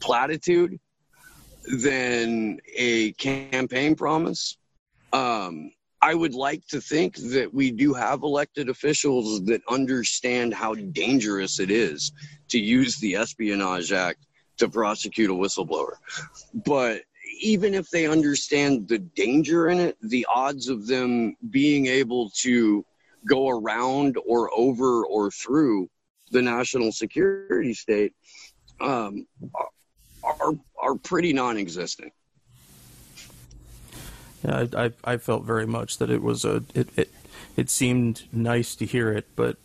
[0.00, 0.78] platitude
[1.78, 4.56] than a campaign promise.
[5.12, 5.70] Um,
[6.02, 11.58] I would like to think that we do have elected officials that understand how dangerous
[11.58, 12.12] it is
[12.48, 14.26] to use the Espionage Act
[14.58, 15.94] to prosecute a whistleblower.
[16.54, 17.02] But
[17.40, 22.84] even if they understand the danger in it, the odds of them being able to
[23.26, 25.88] go around or over or through
[26.30, 28.12] the national security state
[28.80, 29.26] um,
[30.26, 32.12] are are pretty non-existent.
[34.44, 37.10] Yeah, I, I, I felt very much that it was a it, it
[37.56, 39.56] it seemed nice to hear it, but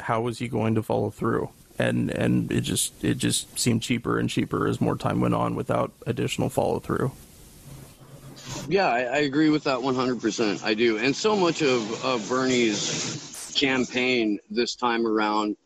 [0.00, 1.50] how was he going to follow through?
[1.78, 5.54] And and it just it just seemed cheaper and cheaper as more time went on
[5.54, 7.12] without additional follow through.
[8.68, 10.62] Yeah, I, I, agree with that 100%.
[10.62, 10.98] I do.
[10.98, 15.56] And so much of, of Bernie's campaign this time around,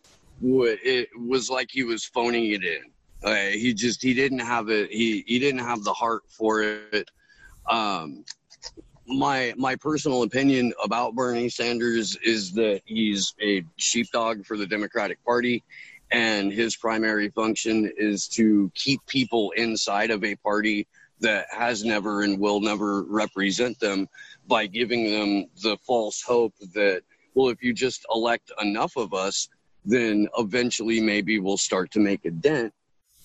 [0.43, 2.83] it was like he was phoning it in.
[3.23, 4.91] Uh, he just he didn't have it.
[4.91, 7.11] He he didn't have the heart for it.
[7.69, 8.25] Um,
[9.07, 15.23] my my personal opinion about Bernie Sanders is that he's a sheepdog for the Democratic
[15.25, 15.65] Party,
[16.11, 20.87] and his primary function is to keep people inside of a party
[21.21, 24.09] that has never and will never represent them
[24.47, 27.03] by giving them the false hope that
[27.35, 29.49] well if you just elect enough of us
[29.85, 32.73] then eventually maybe we'll start to make a dent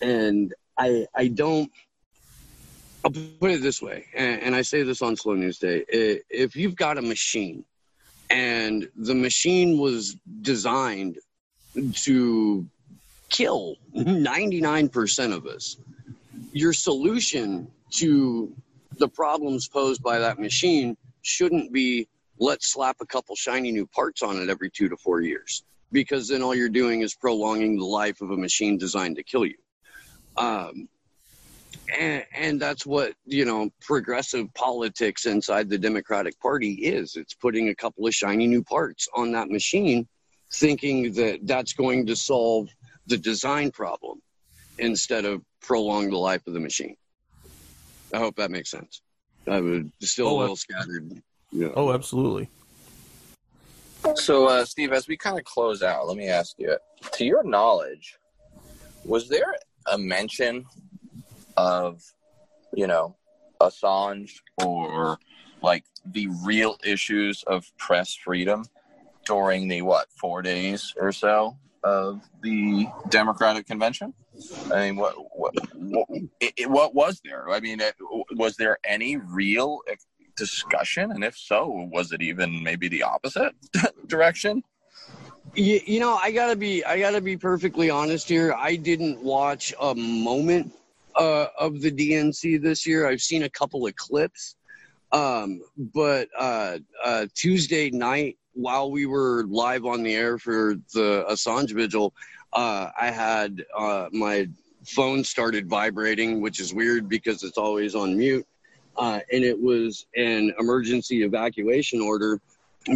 [0.01, 1.71] and i i don't
[3.03, 6.55] i'll put it this way and, and i say this on slow news day if
[6.55, 7.63] you've got a machine
[8.31, 11.17] and the machine was designed
[11.93, 12.65] to
[13.29, 15.77] kill 99% of us.
[16.53, 18.53] Your solution to
[18.97, 22.07] the problems posed by that machine shouldn't be
[22.39, 26.27] let's slap a couple shiny new parts on it every two to four years, because
[26.27, 29.57] then all you're doing is prolonging the life of a machine designed to kill you.
[30.37, 30.87] Um,
[31.97, 37.15] and, and that's what you know progressive politics inside the democratic party is.
[37.15, 40.07] It's putting a couple of shiny new parts on that machine
[40.53, 42.67] thinking that that's going to solve
[43.07, 44.21] the design problem
[44.77, 46.95] instead of prolong the life of the machine.
[48.13, 49.01] I hope that makes sense.
[49.47, 51.21] I would still oh, a little scattered.
[51.51, 51.69] Yeah.
[51.75, 52.49] oh absolutely.
[54.15, 56.75] So uh, steve as we kind of close out let me ask you
[57.13, 58.17] to your knowledge
[59.05, 59.53] was there
[59.91, 60.65] a mention
[61.57, 62.01] of,
[62.73, 63.15] you know,
[63.59, 65.17] Assange or
[65.61, 68.65] like the real issues of press freedom
[69.25, 74.13] during the what four days or so of the Democratic convention?
[74.73, 76.07] I mean, what what what,
[76.39, 77.49] it, what was there?
[77.49, 77.95] I mean, it,
[78.35, 79.81] was there any real
[80.35, 81.11] discussion?
[81.11, 83.53] And if so, was it even maybe the opposite
[84.07, 84.63] direction?
[85.53, 88.53] You, you know, I gotta be I gotta be perfectly honest here.
[88.53, 90.73] I didn't watch a moment
[91.15, 93.05] uh, of the DNC this year.
[93.05, 94.55] I've seen a couple of clips,
[95.11, 95.61] um,
[95.93, 101.73] but uh, uh, Tuesday night, while we were live on the air for the Assange
[101.73, 102.13] vigil,
[102.53, 104.47] uh, I had uh, my
[104.85, 108.47] phone started vibrating, which is weird because it's always on mute,
[108.95, 112.39] uh, and it was an emergency evacuation order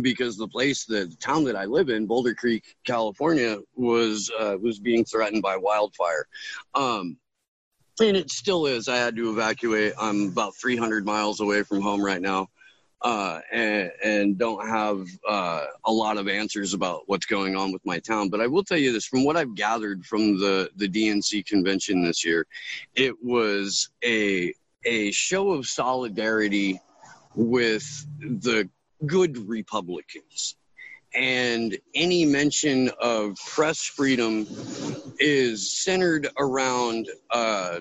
[0.01, 4.31] because the place, the town that I live in, Boulder Creek, California, was
[4.61, 6.27] was being threatened by wildfire.
[6.73, 7.17] Um,
[8.01, 8.87] and it still is.
[8.87, 9.93] I had to evacuate.
[9.99, 12.49] I'm about 300 miles away from home right now,
[13.01, 17.85] uh, and, and, don't have uh, a lot of answers about what's going on with
[17.85, 18.29] my town.
[18.29, 22.03] But I will tell you this: from what I've gathered from the the DNC convention
[22.03, 22.45] this year,
[22.95, 24.53] it was a
[24.85, 26.79] a show of solidarity
[27.35, 28.69] with the
[29.05, 30.55] good Republicans
[31.15, 34.45] and any mention of press freedom
[35.19, 37.79] is centered around uh,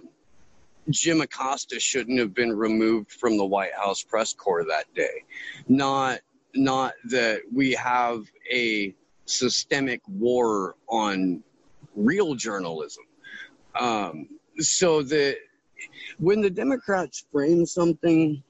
[0.91, 5.25] Jim Acosta shouldn't have been removed from the White House press corps that day.
[5.69, 6.21] Not
[6.55, 8.95] not that we have a
[9.27, 11.43] systemic war on
[11.97, 13.05] real journalism.
[13.79, 15.37] Um, so that
[16.19, 18.43] when the Democrats frame something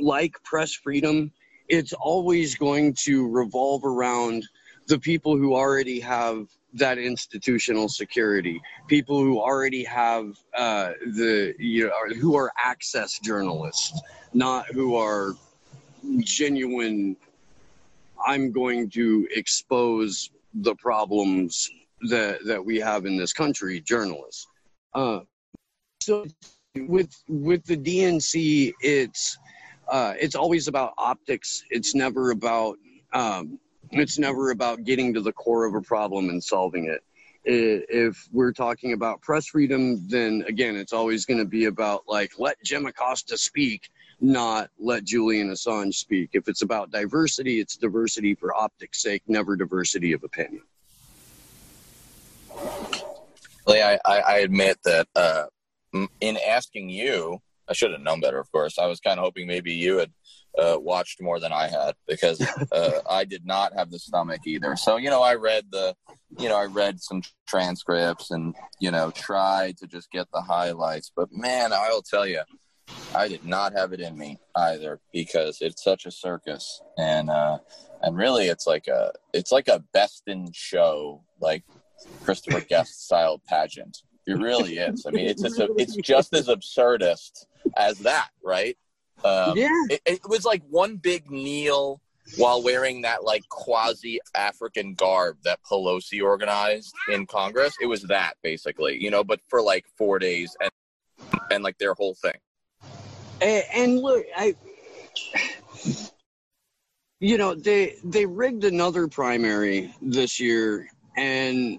[0.00, 1.30] like press freedom,
[1.68, 4.46] it's always going to revolve around
[4.88, 11.86] the people who already have that institutional security people who already have uh, the you
[11.86, 14.00] know who are access journalists
[14.32, 15.34] not who are
[16.20, 17.14] genuine
[18.26, 21.70] i'm going to expose the problems
[22.08, 24.46] that that we have in this country journalists.
[24.94, 25.20] Uh,
[26.00, 26.26] so
[26.76, 29.38] with with the dnc it's
[29.88, 31.64] uh, it's always about optics.
[31.70, 32.78] It's never about
[33.12, 33.58] um,
[33.90, 37.02] it's never about getting to the core of a problem and solving it.
[37.44, 42.32] If we're talking about press freedom, then again, it's always going to be about like
[42.38, 46.30] let Jim Acosta speak, not let Julian Assange speak.
[46.32, 50.62] If it's about diversity, it's diversity for optics' sake, never diversity of opinion.
[54.04, 55.44] I, I admit that uh,
[56.20, 58.78] in asking you I should have known better, of course.
[58.78, 60.10] I was kind of hoping maybe you had
[60.58, 62.40] uh, watched more than I had because
[62.72, 64.76] uh, I did not have the stomach either.
[64.76, 65.94] So you know, I read the,
[66.38, 71.10] you know, I read some transcripts and you know tried to just get the highlights.
[71.14, 72.42] But man, I'll tell you,
[73.14, 77.58] I did not have it in me either because it's such a circus and uh,
[78.02, 81.64] and really it's like a it's like a best in show like
[82.24, 83.98] Christopher Guest style pageant.
[84.26, 85.04] It really is.
[85.06, 87.46] I mean, it's it's, a, it's just as absurdist
[87.76, 88.76] as that, right?
[89.24, 89.68] Um, yeah.
[89.88, 92.00] It, it, was like one big kneel
[92.36, 97.74] while wearing that like quasi African garb that Pelosi organized in Congress.
[97.80, 100.70] It was that basically, you know, but for like four days and
[101.50, 102.38] and like their whole thing.
[103.40, 104.54] And, and look, I,
[107.20, 111.78] you know, they they rigged another primary this year, and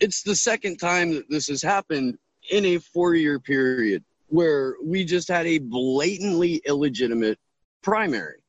[0.00, 2.18] it's the second time that this has happened
[2.50, 7.38] in a four year period where we just had a blatantly illegitimate
[7.82, 8.42] primary.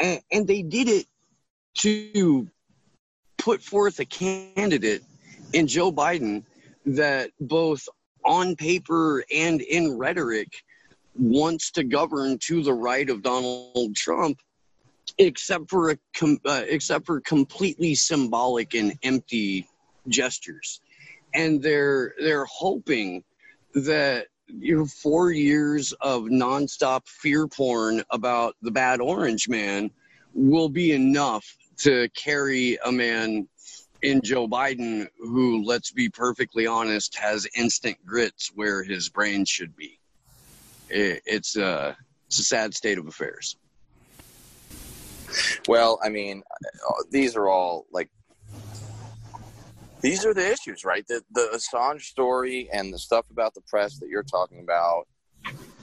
[0.00, 1.06] And, and they did it
[1.74, 2.48] to
[3.38, 5.04] put forth a candidate
[5.52, 6.42] in Joe Biden
[6.86, 7.88] that both
[8.24, 10.48] on paper and in rhetoric
[11.14, 14.40] wants to govern to the right of Donald Trump,
[15.18, 19.68] except for a com- uh, except for completely symbolic and empty
[20.08, 20.80] gestures,
[21.34, 23.22] and they're they're hoping
[23.74, 29.90] that your four years of nonstop fear porn about the bad orange man
[30.32, 33.48] will be enough to carry a man
[34.02, 39.74] in Joe Biden who, let's be perfectly honest, has instant grits where his brain should
[39.76, 39.98] be.
[40.90, 41.94] It, it's a uh,
[42.26, 43.56] it's a sad state of affairs.
[45.68, 46.42] Well, I mean,
[47.10, 48.10] these are all like
[50.04, 51.06] these are the issues, right?
[51.08, 55.08] The the Assange story and the stuff about the press that you're talking about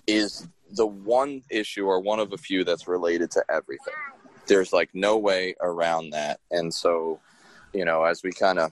[0.05, 3.99] is the one issue or one of a few that's related to everything.
[4.45, 6.39] There's like no way around that.
[6.51, 7.19] And so,
[7.74, 8.72] you know, as we kind of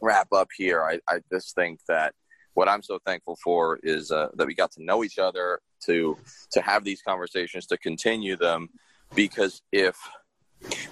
[0.00, 2.14] wrap up here, I, I just think that
[2.54, 6.18] what I'm so thankful for is uh, that we got to know each other, to
[6.50, 8.68] to have these conversations, to continue them,
[9.14, 9.96] because if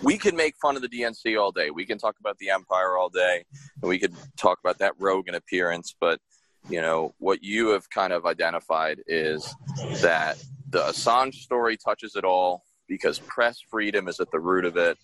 [0.03, 1.71] we can make fun of the DNC all day.
[1.71, 3.45] We can talk about the Empire all day,
[3.81, 5.95] and we could talk about that Rogan appearance.
[5.99, 6.21] But
[6.69, 9.55] you know what you have kind of identified is
[10.03, 14.77] that the Assange story touches it all because press freedom is at the root of
[14.77, 14.99] it.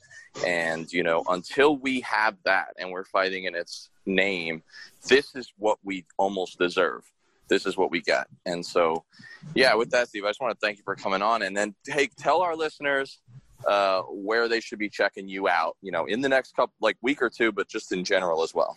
[0.47, 4.63] And you know, until we have that, and we're fighting in its name,
[5.09, 7.03] this is what we almost deserve.
[7.49, 8.27] This is what we get.
[8.45, 9.05] And so,
[9.55, 11.41] yeah, with that, Steve, I just want to thank you for coming on.
[11.41, 13.21] And then, hey, tell our listeners
[13.67, 16.97] uh, where they should be checking you out, you know, in the next couple like
[17.03, 18.77] week or two, but just in general as well.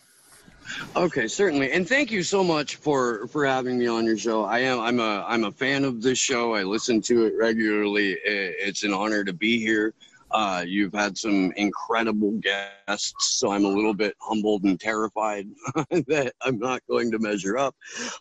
[0.94, 4.44] Okay, certainly, and thank you so much for for having me on your show.
[4.44, 6.54] I am I'm a I'm a fan of this show.
[6.54, 8.16] I listen to it regularly.
[8.24, 9.94] It's an honor to be here.
[10.32, 15.46] Uh, you've had some incredible guests, so I'm a little bit humbled and terrified
[15.90, 17.76] that I'm not going to measure up.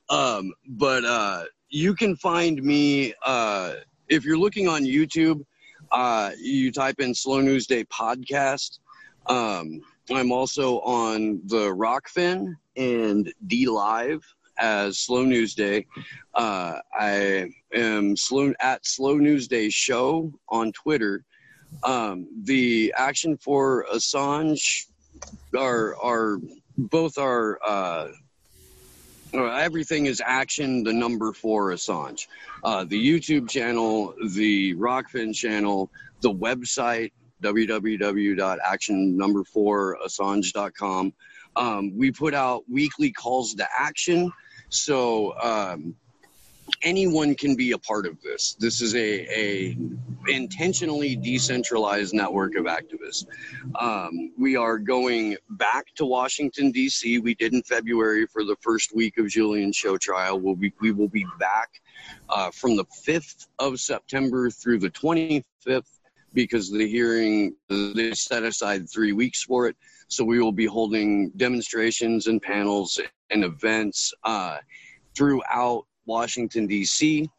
[0.09, 3.75] Um, but uh, you can find me uh,
[4.09, 5.45] if you're looking on YouTube.
[5.91, 8.79] Uh, you type in Slow News Day podcast.
[9.27, 9.81] Um,
[10.11, 14.23] I'm also on the Rokfin and D Live
[14.57, 15.85] as Slow News Day.
[16.33, 21.23] Uh, I am slow at Slow News Day Show on Twitter.
[21.83, 24.85] Um, the action for Assange
[25.57, 26.37] are are
[26.77, 28.07] both are uh,
[29.33, 32.27] everything is action the number four Assange.
[32.63, 35.89] Uh, the YouTube channel, the Rokfin channel,
[36.21, 37.11] the website
[37.41, 41.13] www.action number four Assange.com.
[41.55, 44.31] Um, we put out weekly calls to action.
[44.69, 45.95] So um,
[46.83, 48.55] anyone can be a part of this.
[48.59, 49.77] This is a, a
[50.27, 53.25] intentionally decentralized network of activists.
[53.79, 57.19] Um, we are going back to Washington D.C.
[57.19, 60.39] We did in February for the first week of Julian's show trial.
[60.39, 61.69] We'll be, we will be back
[62.29, 65.43] uh, from the 5th of September through the 25th
[66.33, 69.75] because the hearing they set aside three weeks for it.
[70.07, 72.99] So we will be holding demonstrations and panels
[73.29, 74.57] and events uh,
[75.15, 77.29] throughout Washington, D.C.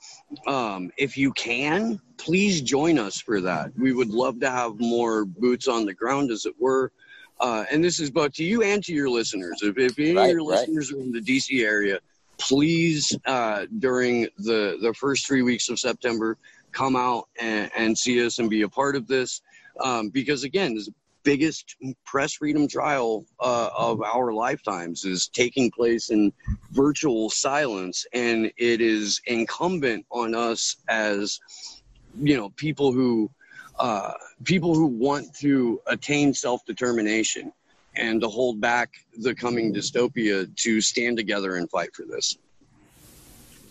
[0.46, 3.72] Um, if you can, please join us for that.
[3.78, 6.92] We would love to have more boots on the ground, as it were.
[7.40, 9.60] Uh, and this is both to you and to your listeners.
[9.62, 10.60] If, if any right, of your right.
[10.60, 11.64] listeners are in the D.C.
[11.64, 11.98] area,
[12.38, 16.36] please, uh, during the, the first three weeks of September,
[16.70, 19.42] come out and, and see us and be a part of this.
[19.80, 20.88] Um, because again, this
[21.24, 26.32] biggest press freedom trial uh, of our lifetimes is taking place in
[26.70, 28.06] virtual silence.
[28.12, 31.38] And it is incumbent on us as
[32.20, 33.30] you know people who
[33.78, 34.12] uh,
[34.44, 37.52] people who want to attain self-determination
[37.96, 42.38] and to hold back the coming dystopia to stand together and fight for this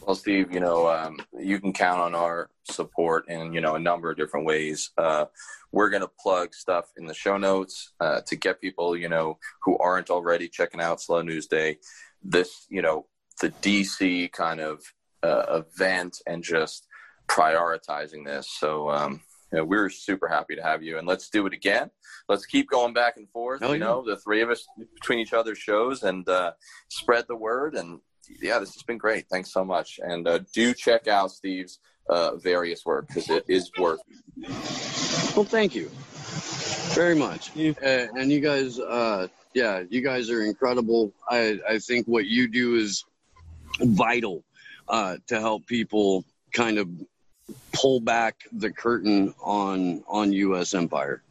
[0.02, 3.80] well, Steve, you know, um, you can count on our support in, you know, a
[3.80, 4.92] number of different ways.
[4.98, 5.26] Uh,
[5.72, 9.38] we're going to plug stuff in the show notes uh, to get people, you know,
[9.64, 11.78] who aren't already checking out Slow News Day.
[12.24, 13.06] This, you know,
[13.42, 14.82] the DC kind of
[15.24, 16.88] uh, event and just
[17.28, 18.50] prioritizing this.
[18.60, 19.22] So, um,
[19.52, 21.92] you know, we're super happy to have you, and let's do it again.
[22.30, 23.62] Let's keep going back and forth.
[23.64, 26.54] Oh, you know, the three of us between each other's shows, and uh,
[26.90, 27.76] spread the word.
[27.76, 28.00] And
[28.42, 29.28] yeah, this has been great.
[29.30, 30.00] Thanks so much.
[30.04, 31.80] And uh, do check out Steve's
[32.10, 34.02] uh, various work because it is worth.
[35.36, 35.90] Well, thank you.
[36.94, 37.52] very much.
[37.58, 41.14] Uh, and you guys, uh, yeah, you guys are incredible.
[41.30, 43.06] I, I think what you do is
[43.80, 44.44] vital
[44.88, 46.90] uh, to help people kind of
[47.74, 50.74] pull back the curtain on on U.S.
[50.74, 51.22] empire.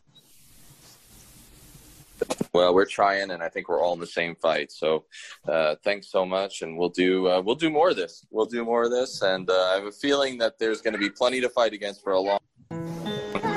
[2.52, 4.72] Well, we're trying, and I think we're all in the same fight.
[4.72, 5.04] So,
[5.46, 8.26] uh, thanks so much, and we'll do uh, we'll do more of this.
[8.30, 10.98] We'll do more of this, and uh, I have a feeling that there's going to
[10.98, 12.40] be plenty to fight against for a long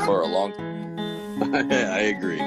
[0.05, 0.53] for a long.
[1.53, 2.41] I agree.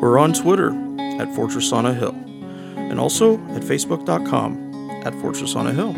[0.00, 0.70] We're on Twitter
[1.20, 5.94] at Fortress on a Hill, and also at Facebook.com at Fortress on a Hill.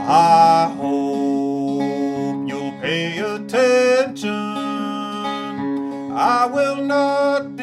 [0.08, 4.30] I hope you'll pay attention.
[6.14, 7.56] I will not